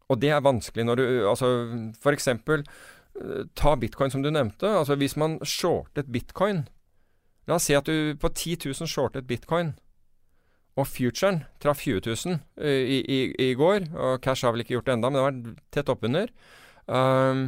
[0.07, 1.49] Og det er vanskelig når du Altså
[2.13, 4.69] eksempel eh, ta bitcoin som du nevnte.
[4.69, 6.65] Altså hvis man shortet bitcoin
[7.47, 9.71] La oss si at du på 10 000 shortet bitcoin.
[10.77, 13.19] Og futuren traff 20 000 eh, i, i,
[13.49, 13.89] i går.
[13.97, 16.33] Og cash har vel ikke gjort det enda, men det har vært tett oppunder.
[16.85, 17.47] Um?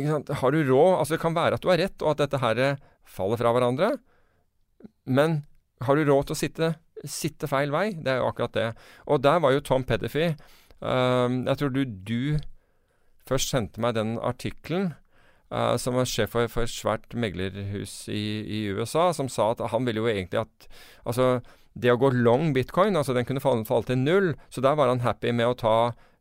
[0.00, 2.60] Har du råd Altså Det kan være at du har rett, og at dette her
[3.08, 3.90] faller fra hverandre.
[5.04, 5.42] Men
[5.84, 6.70] har du råd til å sitte,
[7.04, 7.90] sitte feil vei?
[7.96, 8.68] Det er jo akkurat det.
[9.08, 10.36] Og der var jo Tom Petterfee
[10.78, 12.38] um, Jeg tror du, du
[13.28, 14.92] først sendte meg den artikkelen.
[15.50, 19.88] Uh, som var sjef for, for svært meglerhus i, i USA, som sa at han
[19.88, 20.68] ville jo egentlig at
[21.02, 21.40] Altså,
[21.80, 24.92] det å gå long bitcoin, altså den kunne falle, falle til null, så der var
[24.92, 25.76] han happy med å ta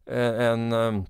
[0.07, 1.07] eh, en um,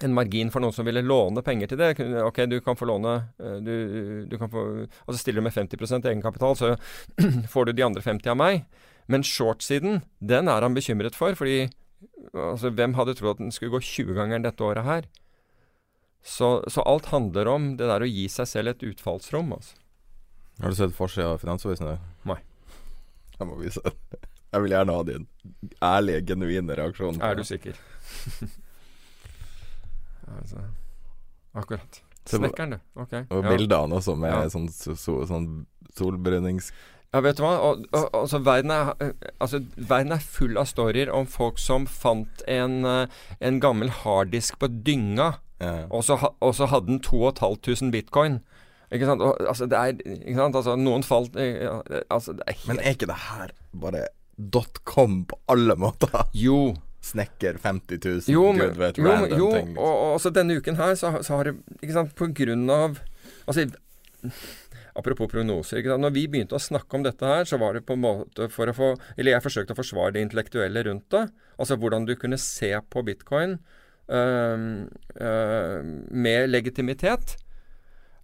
[0.00, 1.90] en margin for noen som ville låne penger til det.
[2.24, 3.18] Ok, du kan få låne
[3.60, 6.70] du, du kan få, Og så stiller du med 50% egenkapital, så
[7.52, 8.64] får du de andre 50 av meg.
[9.10, 11.66] Men short-siden, den er han bekymret for, fordi
[12.32, 15.10] altså, hvem hadde trodd at den skulle gå 20-gangeren dette året her?
[16.22, 19.54] Så, så, alt handler om det der å gi seg selv et utfallsrom.
[19.56, 19.76] Altså.
[20.60, 21.88] Har du sett forsida av Finansavisen?
[21.88, 22.09] Nei.
[23.40, 23.96] Jeg må vise den.
[24.50, 25.26] Jeg vil gjerne ha din
[25.86, 27.20] ærlige, genuine reaksjon.
[27.22, 27.76] Er du sikker?
[30.38, 30.64] altså,
[31.54, 32.00] akkurat.
[32.26, 32.78] Snekkeren, du.
[33.00, 33.12] Ok.
[33.30, 33.50] Og ja.
[33.50, 34.48] bildene også, med ja.
[34.52, 34.96] sånn, så,
[35.28, 35.50] sånn
[35.96, 36.72] solbrunings...
[37.10, 37.56] Ja, vet du hva.
[37.66, 38.92] Og, og, altså, verden er,
[39.42, 44.60] altså, verden er, full av storyer om folk som fant en, eh, en gammel harddisk
[44.62, 45.88] på dynga, ja.
[45.88, 48.38] og, så, og, så, hadde den 2500 bitcoin.
[48.90, 49.22] Ikke sant?
[49.22, 50.56] Og, altså, det er Ikke sant?
[50.58, 51.78] Altså, noen falt ja,
[52.10, 52.68] altså, er helt...
[52.70, 54.06] Men er ikke det her bare
[54.88, 56.14] .com på alle måter?
[56.34, 56.72] Jo.
[57.00, 59.70] Snekker 50 000, jo, gud vet jo, random jo, ting.
[59.72, 62.66] Jo, og, og også denne uken her så, så har det Ikke sant, på grunn
[62.68, 62.98] av
[63.48, 63.64] Altså
[65.00, 65.78] Apropos prognoser.
[65.80, 66.04] Ikke sant?
[66.04, 68.68] Når vi begynte å snakke om dette her, så var det på en måte for
[68.68, 71.22] å få Eller jeg forsøkte å forsvare det intellektuelle rundt det.
[71.62, 73.56] Altså hvordan du kunne se på bitcoin
[74.10, 74.66] øh,
[75.22, 77.38] øh, med legitimitet.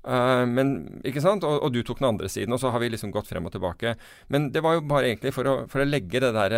[0.06, 1.42] Uh, men, ikke sant?
[1.42, 3.54] Og, og, du tok den andre siden, og så har vi liksom gått frem og
[3.56, 3.96] tilbake.
[4.30, 6.56] Men det var jo bare egentlig for å, for å legge der,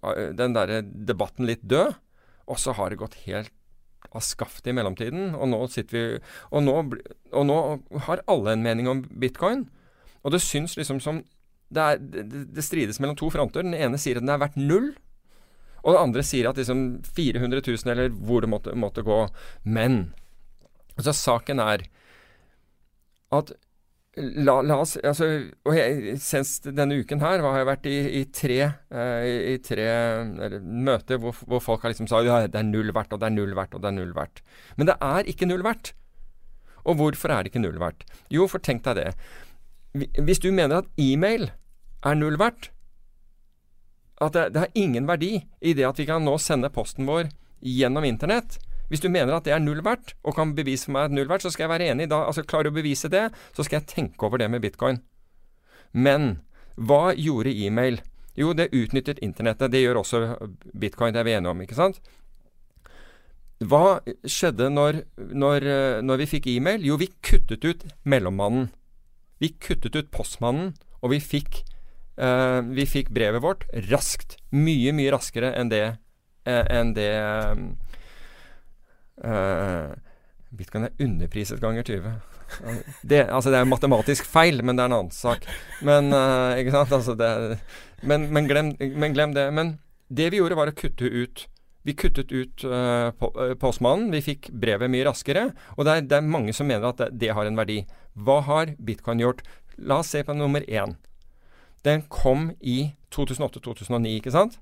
[0.00, 1.98] uh, den der debatten litt død.
[2.50, 3.52] Og så har det gått helt
[4.16, 5.34] av skaftet i mellomtiden.
[5.36, 5.60] Og nå,
[5.92, 6.06] vi,
[6.50, 6.78] og nå,
[7.36, 7.58] og nå
[8.08, 9.68] har alle en mening om bitcoin.
[10.24, 11.22] Og det syns liksom som
[11.70, 13.62] det, er, det, det, strides mellom to fronter.
[13.62, 14.90] Den ene sier at den er verdt null.
[15.84, 19.20] Og den andre sier at liksom 400 000, eller hvor det måtte, måtte gå.
[19.64, 20.02] Men
[20.96, 21.86] altså saken er
[23.34, 23.52] at
[24.18, 25.26] La, la, oss, altså,
[25.62, 28.56] og jeg, Senest denne uken her har jeg vært i, i tre,
[28.90, 29.86] uh, i tre
[30.58, 33.36] møter hvor, hvor, folk har liksom sagt ja, det er null verdt, og det er
[33.36, 34.42] null verdt, og det er null verdt.
[34.74, 35.92] Men det er ikke null verdt.
[36.90, 38.02] Og hvorfor er det ikke null verdt?
[38.34, 39.14] Jo, for tenk deg det.
[40.18, 41.52] Hvis du mener at e-mail
[42.02, 42.72] er null verdt,
[44.20, 47.30] at det, det har ingen verdi i det at vi kan nå sende posten vår
[47.62, 48.58] gjennom internett,
[48.90, 51.30] hvis du mener at det er null verdt, og kan bevise for meg at null
[51.30, 52.08] verdt, så skal jeg være enig.
[52.10, 54.98] Da, altså Klarer du å bevise det, så skal jeg tenke over det med bitcoin.
[55.94, 56.40] Men
[56.74, 58.00] hva gjorde e-mail?
[58.38, 59.70] Jo, det utnyttet internettet.
[59.70, 60.22] Det gjør også
[60.74, 62.00] bitcoin, det er vi enige om, ikke sant?
[63.60, 65.02] Hva skjedde når,
[65.36, 65.66] når,
[66.06, 66.86] når vi fikk e-mail?
[66.86, 68.70] Jo, vi kuttet ut mellommannen.
[69.40, 71.62] Vi kuttet ut postmannen, og vi fikk,
[72.20, 74.38] uh, vi fikk brevet vårt raskt.
[74.52, 75.84] Mye, mye raskere enn det,
[76.48, 77.54] uh, enn det uh,
[79.20, 79.92] Uh,
[80.56, 82.12] Bitcoin er underpriset ganger 20.
[83.06, 85.46] Det, altså det er matematisk feil, men det er en annen sak.
[85.86, 86.92] Men, uh, ikke sant?
[86.96, 87.60] Altså det,
[88.02, 89.46] men, men, glem, men, glem, det.
[89.54, 91.46] Men det vi gjorde, var å kutte ut
[91.86, 93.08] Vi kuttet ut uh,
[93.56, 94.10] postmannen.
[94.12, 95.46] Vi fikk brevet mye raskere.
[95.78, 97.78] Og det er, det er mange som mener at det, det, har en verdi.
[98.12, 99.40] Hva har bitcoin gjort?
[99.78, 100.98] La oss se på nummer én.
[101.86, 104.58] Den kom i 2008-2009, ikke sant?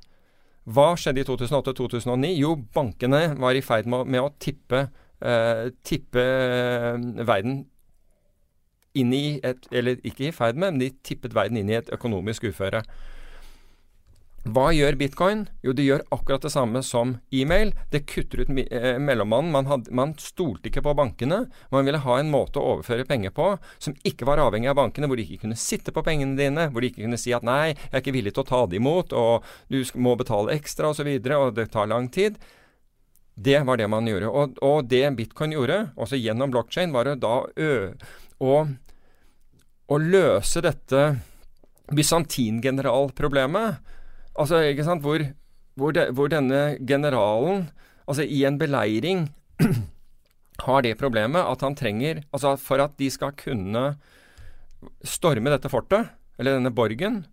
[0.69, 2.31] Hva skjedde i 2008-2009?
[2.37, 4.89] Jo, bankene var i ferd med, med å tippe,
[5.25, 7.63] eh, tippe uh, verden
[8.99, 11.89] inn i et Eller ikke i ferd med, men de tippet verden inn i et
[11.95, 12.83] økonomisk uføre.
[14.47, 15.41] Hva gjør bitcoin?
[15.67, 17.73] Jo, det gjør akkurat det samme som e-mail.
[17.91, 19.51] Det kutter ut eh, mellommannen.
[19.53, 21.41] Man, had, man, stolte ikke på bankene.
[21.75, 23.49] Man ville ha en måte å overføre penger på
[23.83, 26.85] som ikke var avhengig av bankene, hvor de ikke kunne sitte på pengene dine, hvor
[26.85, 29.15] de ikke kunne si at nei, jeg er ikke villig til å ta det imot,
[29.19, 32.39] og du må betale ekstra osv., og, så videre, og det tar lang tid.
[33.39, 34.31] Det var det man gjorde.
[34.31, 37.35] Og, og det bitcoin gjorde, også gjennom blokkjede, var å da
[38.39, 38.57] å,
[39.87, 41.05] å løse dette
[41.95, 43.95] bysantingeneralproblemet
[44.39, 45.23] Altså, ikke sant, hvor,
[45.79, 47.69] hvor, de, hvor denne generalen,
[48.07, 49.27] altså i en beleiring,
[50.67, 53.83] har det problemet at han trenger Altså, for at de skal kunne
[55.07, 57.25] storme dette fortet, eller denne borgen,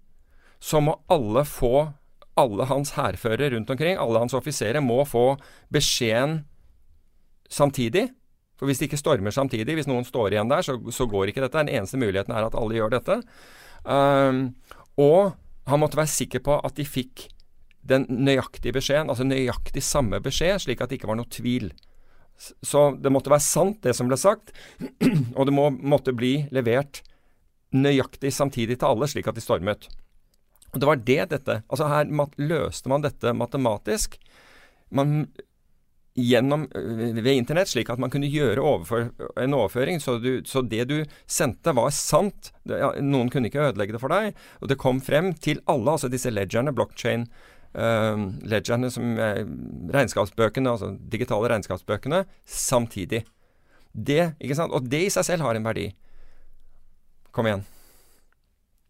[0.62, 1.92] så må alle få
[2.36, 5.38] Alle hans hærførere rundt omkring, alle hans offiserer, må få
[5.72, 6.42] beskjeden
[7.48, 8.10] samtidig.
[8.60, 11.46] For hvis de ikke stormer samtidig, hvis noen står igjen der, så, så går ikke
[11.46, 11.62] dette.
[11.64, 13.22] Den eneste muligheten er at alle gjør dette.
[13.88, 14.42] Um,
[15.00, 17.28] og han måtte være sikker på at de fikk
[17.86, 21.70] den nøyaktige beskjeden, altså nøyaktig samme beskjed, slik at det ikke var noe tvil.
[22.36, 24.54] Så det måtte være sant, det som ble sagt,
[25.38, 27.04] og det må, måtte bli levert
[27.76, 29.88] nøyaktig samtidig til alle, slik at de stormet.
[30.74, 34.18] Og Det var det dette Altså her løste man dette matematisk.
[34.92, 35.30] Man
[36.16, 39.10] gjennom, øh, ved internett, slik at man kunne gjøre overfor,
[39.42, 40.00] en overføring.
[40.02, 42.54] Så, du, så, det du sendte, var sant.
[42.64, 44.40] Det, ja, noen kunne ikke ødelegge det for deg.
[44.62, 47.28] Og det kom frem til alle, altså disse ledgerne, blockchain.
[47.76, 49.42] Uh, ledgerne som er
[49.92, 53.26] regnskapsbøkene, altså digitale regnskapsbøkene, samtidig.
[53.92, 54.72] Det, ikke sant?
[54.72, 55.90] Og det i seg selv har en verdi.
[57.36, 57.66] Kom igjen.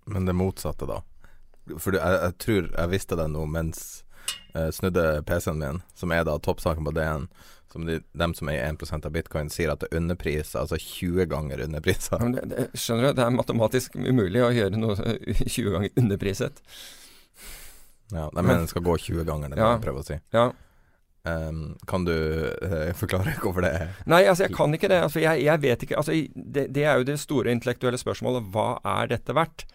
[0.06, 1.02] Men det motsatte, da?
[1.82, 4.05] For jeg, jeg tror jeg visste det nå mens
[4.56, 7.30] jeg snudde PC-en min, som er da toppsaken på DN
[7.76, 11.26] som de, dem som eier 1% av bitcoin, sier at det er underpriser, altså 20
[11.28, 12.22] ganger underpriser.
[12.24, 14.96] Ja, det, det, skjønner du, det er matematisk umulig å gjøre noe
[15.58, 16.62] 20 ganger underpriset.
[18.14, 20.20] Ja, jeg mener den skal gå 20 ganger, det ja, jeg prøver å si.
[20.32, 20.46] Ja.
[21.26, 25.02] Um, kan du uh, forklare hvorfor det er Nei, altså jeg kan ikke det.
[25.10, 28.54] Altså, jeg, jeg vet ikke altså, det, det, er jo det store intellektuelle spørsmålet.
[28.54, 29.66] Hva er dette verdt?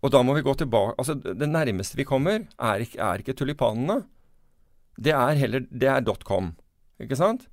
[0.00, 3.36] Og da må vi gå tilbake Altså, det nærmeste vi kommer, er ikke, er ikke
[3.36, 4.02] tulipanene.
[4.96, 6.54] Det er heller Det er dotcom.
[7.00, 7.48] Ikke sant?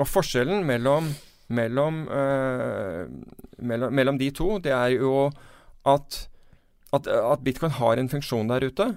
[0.00, 1.12] Og forskjellen mellom,
[1.48, 3.06] mellom, øh,
[3.58, 5.30] mellom, mellom, de to, det er jo
[5.86, 6.18] at,
[6.92, 8.88] at, at, bitcoin har en funksjon der ute.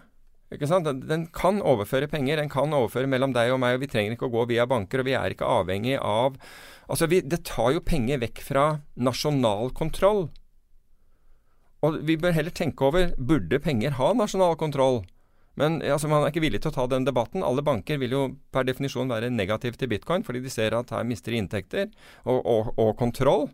[0.52, 0.88] Ikke sant?
[0.88, 2.42] Den, kan overføre penger.
[2.42, 5.04] Den kan overføre mellom deg og meg, og vi trenger ikke å gå via banker,
[5.04, 6.40] og vi er ikke avhengig av
[6.88, 8.62] Altså, vi, det tar jo penger vekk fra
[8.96, 10.30] nasjonal kontroll.
[11.86, 15.04] Og vi bør heller tenke over burde penger ha nasjonal kontroll.
[15.58, 17.46] Men altså, man er ikke villig til å ta den debatten.
[17.46, 18.24] Alle banker vil jo
[18.54, 21.88] per definisjon være negative til bitcoin, fordi de ser at her mister de inntekter
[22.26, 23.48] og, og, og kontroll.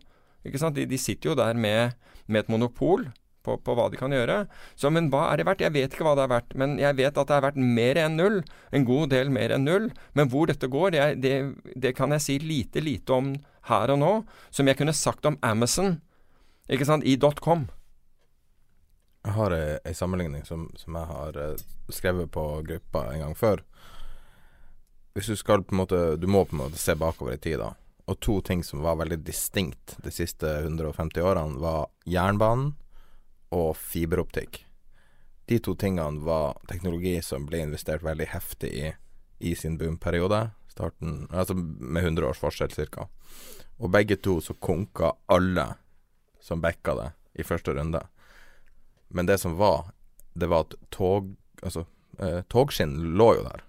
[0.44, 0.76] Ikke sant?
[0.76, 1.96] De, de, sitter jo der med,
[2.28, 3.06] med et monopol
[3.44, 4.42] på, på, hva de kan gjøre.
[4.76, 5.64] Så, men hva er det verdt?
[5.64, 6.52] Jeg vet ikke hva det er verdt.
[6.60, 8.40] Men jeg vet at det er verdt mer enn null.
[8.76, 9.88] En god del mer enn null.
[10.16, 11.34] Men hvor dette går, det, det,
[11.72, 13.32] det kan jeg si lite, lite om
[13.70, 14.12] her og nå.
[14.52, 15.96] Som jeg kunne sagt om Amazon
[16.68, 17.66] ikke sant, i .com.
[19.24, 23.62] Jeg har ei, sammenligning som, som, jeg har uh, skrevet på gruppa en gang før.
[25.14, 27.60] Hvis du skal på en måte Du må på en måte se bakover i tid,
[27.62, 27.72] da.
[28.10, 32.74] Og to ting som var veldig distinkt de siste 150 årene, var jernbanen
[33.54, 34.64] og fiberoptikk.
[35.48, 38.92] De to tingene var teknologi som ble investert veldig heftig i
[39.44, 40.50] i sin boomperiode.
[40.68, 43.08] Starten, altså med 100 års forskjell ca.
[43.78, 45.66] Og begge to så konka alle
[46.40, 48.00] som backa det i første runde.
[49.14, 49.92] Men det som var,
[50.34, 51.86] det var at tog Altså,
[52.18, 53.62] eh, togskinn lå jo der.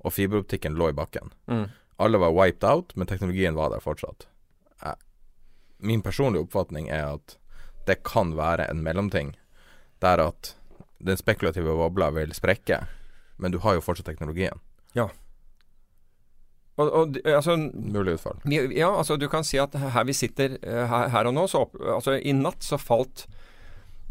[0.00, 1.28] Og fiberoptikken lå i bakken.
[1.44, 1.66] Mm.
[2.00, 4.24] Alle var wiped out, men teknologien var der fortsatt.
[4.80, 4.94] Eh,
[5.76, 7.36] min personlige oppfatning er at
[7.84, 9.34] det kan være en mellomting,
[10.00, 10.54] der at
[11.04, 12.86] den spekulative bobla vil sprekke,
[13.36, 14.62] men du har jo fortsatt teknologien.
[14.96, 15.10] Ja.
[16.78, 18.40] Og, og, altså, Mulig utfall.
[18.72, 21.66] Ja, altså du kan si at her vi sitter eh, her, her og nå, så
[21.66, 23.26] opp, altså i natt så falt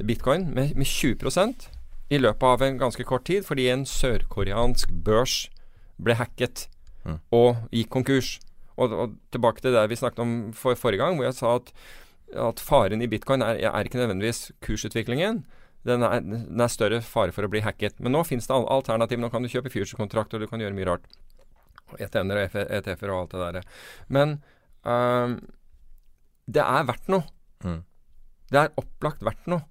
[0.06, 1.68] bitcoin med, med 20%
[2.10, 5.48] i løpet av en ganske kort tid, fordi en sørkoreansk børs
[6.00, 6.68] ble hacket
[7.04, 7.20] mm.
[7.36, 8.38] og gikk konkurs.
[8.78, 11.72] Og, og, tilbake til det vi snakket om for, forrige gang, hvor jeg sa at,
[12.48, 15.43] at faren i bitcoin er, er, ikke nødvendigvis kursutviklingen.
[15.88, 17.98] Den er, den er, større fare for å bli hacket.
[18.04, 19.20] Men nå finnes det alternativ.
[19.22, 21.08] Nå kan du kjøpe future-kontrakt, og du kan gjøre mye rart.
[21.98, 23.84] ETN-er og ETF-er og alt det der.
[24.12, 24.38] Men
[24.84, 25.38] øh,
[26.48, 27.24] det er verdt noe.
[27.64, 27.82] Mm.
[28.52, 29.64] Det er opplagt verdt noe.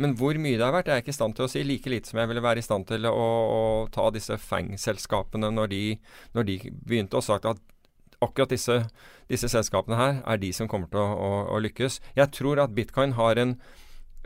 [0.00, 1.62] Men hvor mye det er verdt, er jeg ikke i stand til å si.
[1.66, 3.60] Like lite som jeg ville være i stand til å, å
[3.94, 5.74] ta disse FANG-selskapene når,
[6.34, 7.62] når, de begynte, og sagt at
[8.24, 8.80] akkurat disse,
[9.30, 12.00] disse, selskapene her er de som kommer til å, å, å, lykkes.
[12.18, 13.54] Jeg tror at bitcoin har en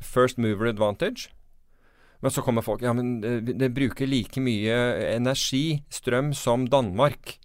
[0.01, 1.29] first mover advantage.
[2.25, 4.79] Men så kommer folk Ja, men det, det bruker like mye
[5.13, 7.37] energi, strøm, som Danmark.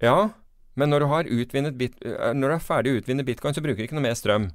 [0.00, 0.30] Ja,
[0.76, 3.98] men når du, bit, når du er ferdig å utvinne bitcoin, så bruker du ikke
[3.98, 4.50] noe mer strøm.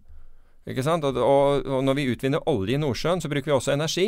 [0.69, 1.05] Ikke sant?
[1.07, 4.07] Og, og, når vi utvinner olje i Nordsjøen, så bruker vi også energi.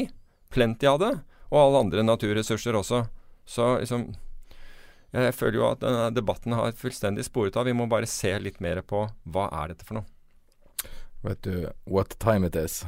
[0.53, 1.13] Plenty av det.
[1.49, 3.05] Og alle andre naturressurser også.
[3.45, 4.13] Så liksom
[5.13, 7.67] Jeg føler jo at denne debatten har fullstendig sporet av.
[7.69, 10.09] Vi må bare se litt mer på hva er dette for noe.
[11.23, 12.81] Vet du what time it is?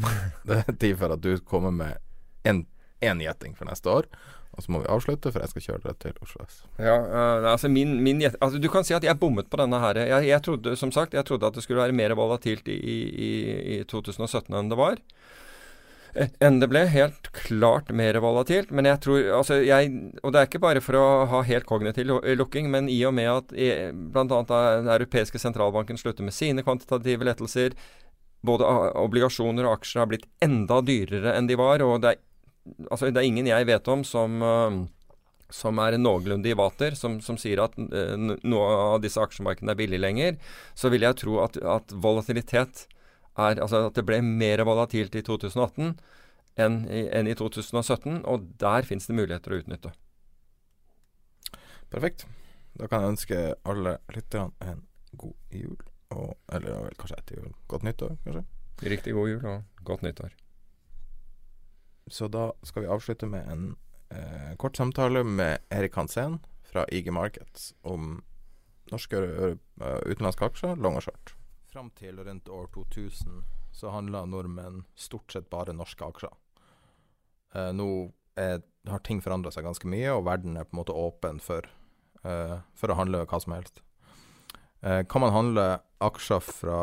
[0.46, 1.96] det er tid for at du kommer med
[2.44, 4.10] én gjetting for neste år.
[4.56, 6.62] Og så må vi avslutte, for jeg skal kjøre det til Oslo S.
[6.82, 10.00] Ja, uh, altså min, min altså Du kan si at jeg bommet på denne her.
[10.02, 13.30] Jeg, jeg, trodde som sagt, jeg trodde at det skulle være mer volatilt i, i,
[13.78, 14.98] i 2017 enn det var.
[16.18, 16.82] Eh, enn det ble.
[16.90, 18.72] Helt klart mer volatilt.
[18.74, 19.92] Men jeg tror altså jeg,
[20.22, 23.30] Og det er ikke bare for å ha helt kognitiv lukking, men i og med
[23.30, 24.26] at bl.a.
[24.26, 27.78] den europeiske sentralbanken slutter med sine kvantitative lettelser,
[28.46, 32.22] både obligasjoner og aksjer har blitt enda dyrere enn de var, og det er
[32.90, 34.80] Altså, det er ingen jeg vet om som uh,
[35.50, 39.80] som er noenlunde i vater, som, som sier at uh, noe av disse aksjemarkedene er
[39.80, 40.38] billig lenger,
[40.78, 42.86] så vil jeg tro at, at, volatilitet
[43.40, 45.94] er Altså at det ble mer volatilt i 2018
[46.60, 49.92] enn i, enn i 2017, og der finnes det muligheter å utnytte.
[51.94, 52.26] Perfekt.
[52.76, 53.38] Da kan jeg ønske
[53.70, 54.82] alle lytterne en
[55.22, 55.78] god jul.
[56.10, 57.54] Og, eller kanskje etter jul.
[57.70, 58.44] Godt nyttår, kanskje?
[58.92, 60.34] Riktig god jul og godt nyttår.
[62.06, 63.76] Så da skal vi avslutte med en
[64.10, 66.38] eh, kort samtale med Erik Hansen
[66.72, 68.22] fra IG Markets om
[68.90, 69.58] norske og
[70.06, 71.34] utenlandske aksjer, long og short.
[71.70, 73.42] Fram til rundt år 2000
[73.72, 76.32] så handla nordmenn stort sett bare norske aksjer.
[77.54, 80.96] Eh, nå er, har ting forandra seg ganske mye, og verden er på en måte
[80.96, 81.66] åpen for,
[82.24, 83.82] eh, for å handle hva som helst.
[84.80, 85.64] kan man handle
[86.00, 86.76] aksjer fra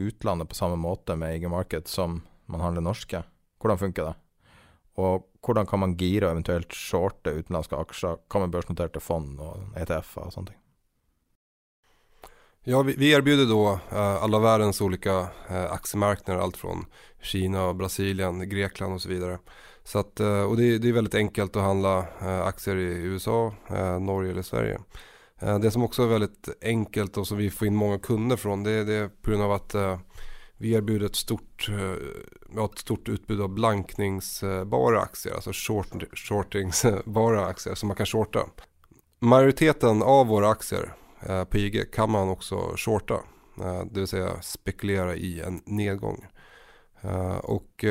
[0.00, 3.20] utlandet på samme måte med IG Markets som man handler norske?
[3.60, 4.14] Hvordan funker det?
[4.94, 8.20] Og hvordan kan man gire og eventuelt shorte utenlandske aksjer?
[8.30, 10.60] Hva med børsnoterte fond og ETF-er og sånne ting?
[12.66, 15.20] Ja, vi, vi erbjuder då uh, alla världens olika
[15.50, 16.86] uh, aktiemarknader, allt från
[17.22, 19.38] Kina, Brasilien, Grekland och så vidare.
[19.82, 22.06] Så uh, det, det, är väldigt enkelt att handla
[22.44, 23.54] aktier i USA,
[24.00, 24.78] Norge eller Sverige.
[25.60, 28.84] det som också är väldigt enkelt och som vi får in många kunder från det,
[28.84, 29.74] det är på grund av att
[30.56, 37.74] vi erbjuder ett stort, eh, ett stort utbud av blankningsbara aktier, alltså short, shortingsbara aktier
[37.74, 38.46] som man kan shorta.
[39.18, 43.14] Majoriteten av våra aktier eh, på IG kan man också shorta,
[43.60, 46.26] eh, det vill säga spekulera i en nedgång.
[47.42, 47.84] Och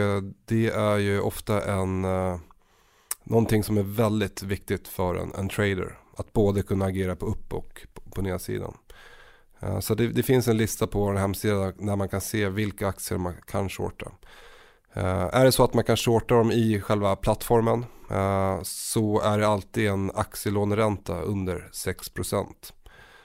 [0.45, 2.01] det är ju ofta en,
[3.23, 5.97] någonting som är väldigt viktigt för en, en trader.
[6.17, 8.77] Att både kunna agera på upp och på nedsidan.
[9.63, 12.87] Eh, så det, det, finns en lista på vår hemsida där man kan se vilka
[12.87, 14.11] aktier man kan shorta.
[14.97, 19.37] Uh, är det så att man kan shorta dem i själva plattformen uh, så är
[19.37, 22.47] det alltid en aktielåneränta under 6%.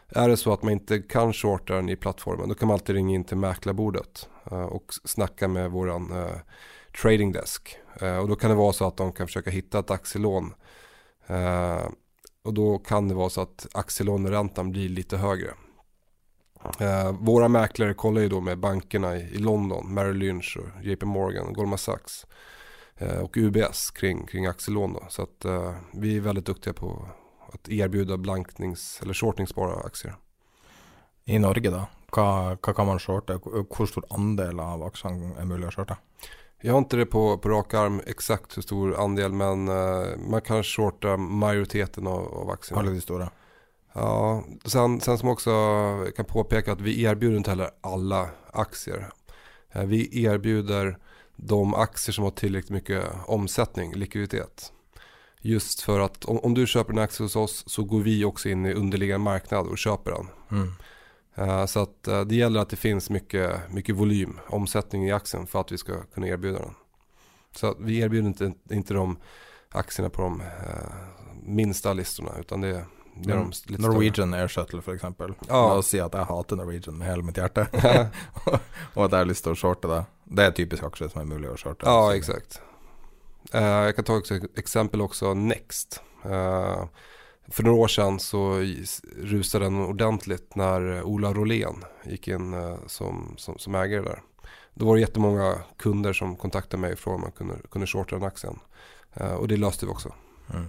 [0.09, 2.95] Är det så att man inte kan shorta den i plattformen då kan man alltid
[2.95, 6.15] ringa in till mäklarbordet uh, och snacka med våran
[7.03, 7.77] trading desk.
[8.21, 10.55] och då kan det vara så att de kan försöka hitta ett aktielån.
[12.45, 15.51] och då kan det vara så att aktielåneräntan blir lite högre.
[16.81, 21.07] Eh, våra mäklare kollar ju då med bankerna i, i London, Merrill Lynch och JP
[21.07, 22.27] Morgan, Goldman Sachs
[22.97, 24.93] eh, och UBS kring, kring aktielån.
[24.93, 25.05] Då.
[25.09, 27.09] Så att eh, vi är väldigt duktiga på
[27.53, 30.15] att erbjuda blanknings eller shortingsbara aktier.
[31.25, 33.33] I Norge då, hva, hva kan man shorta?
[33.79, 35.97] Hur stor andel av aksjene är mulig att shorta?
[36.61, 40.41] Jag har inte det på, på rak arm exakt hur stor andel men uh, man
[40.41, 42.81] kan shorta majoriteten av, av aktierna.
[42.81, 43.31] Alla de stora?
[44.01, 45.51] Ja, sen, sen som också
[46.17, 49.11] kan påpeka att vi erbjuder inte heller alla aktier.
[49.73, 50.99] Eh, vi erbjuder
[51.37, 54.73] de aktier som har tillräckligt mycket omsättning, likviditet.
[55.41, 58.49] Just för att om, om, du köper en aktie hos oss så går vi också
[58.49, 60.29] in i underliggande marknad och köper den.
[60.51, 60.73] Mm.
[61.39, 65.47] Uh, så att uh, det gäller att det finns mycket, mycket volym, omsättning i aktien
[65.47, 66.75] för att vi ska kunna erbjuda den.
[67.57, 69.19] Så vi erbjuder inte, inte de
[69.71, 70.47] aktierna på de uh,
[71.43, 72.87] minsta listorna utan det, mm.
[73.79, 75.35] Norwegian Air Shuttle eksempel.
[75.49, 75.61] Ja.
[75.75, 77.67] og si at jeg hater Norwegian med hele mitt hjerte.
[78.95, 80.03] og at jeg har lyst til å shorte det.
[80.29, 81.87] Det er typisk aksje som er mulig å shorte.
[81.89, 82.61] Ja, exakt.
[83.55, 85.33] Uh, jeg kan ta et eksempel også.
[85.39, 86.01] Next.
[86.25, 86.87] Uh,
[87.49, 88.43] for noen år siden så
[89.31, 94.25] ruset den ordentligt når Ola Rolén gikk inn uh, som, som, som, eier der.
[94.79, 98.29] Da var det jättemånga kunder som kontaktet meg for om man kunne, kunne shorte den
[98.29, 98.61] aktien.
[99.19, 100.13] og det løste vi også.
[100.55, 100.69] Mm.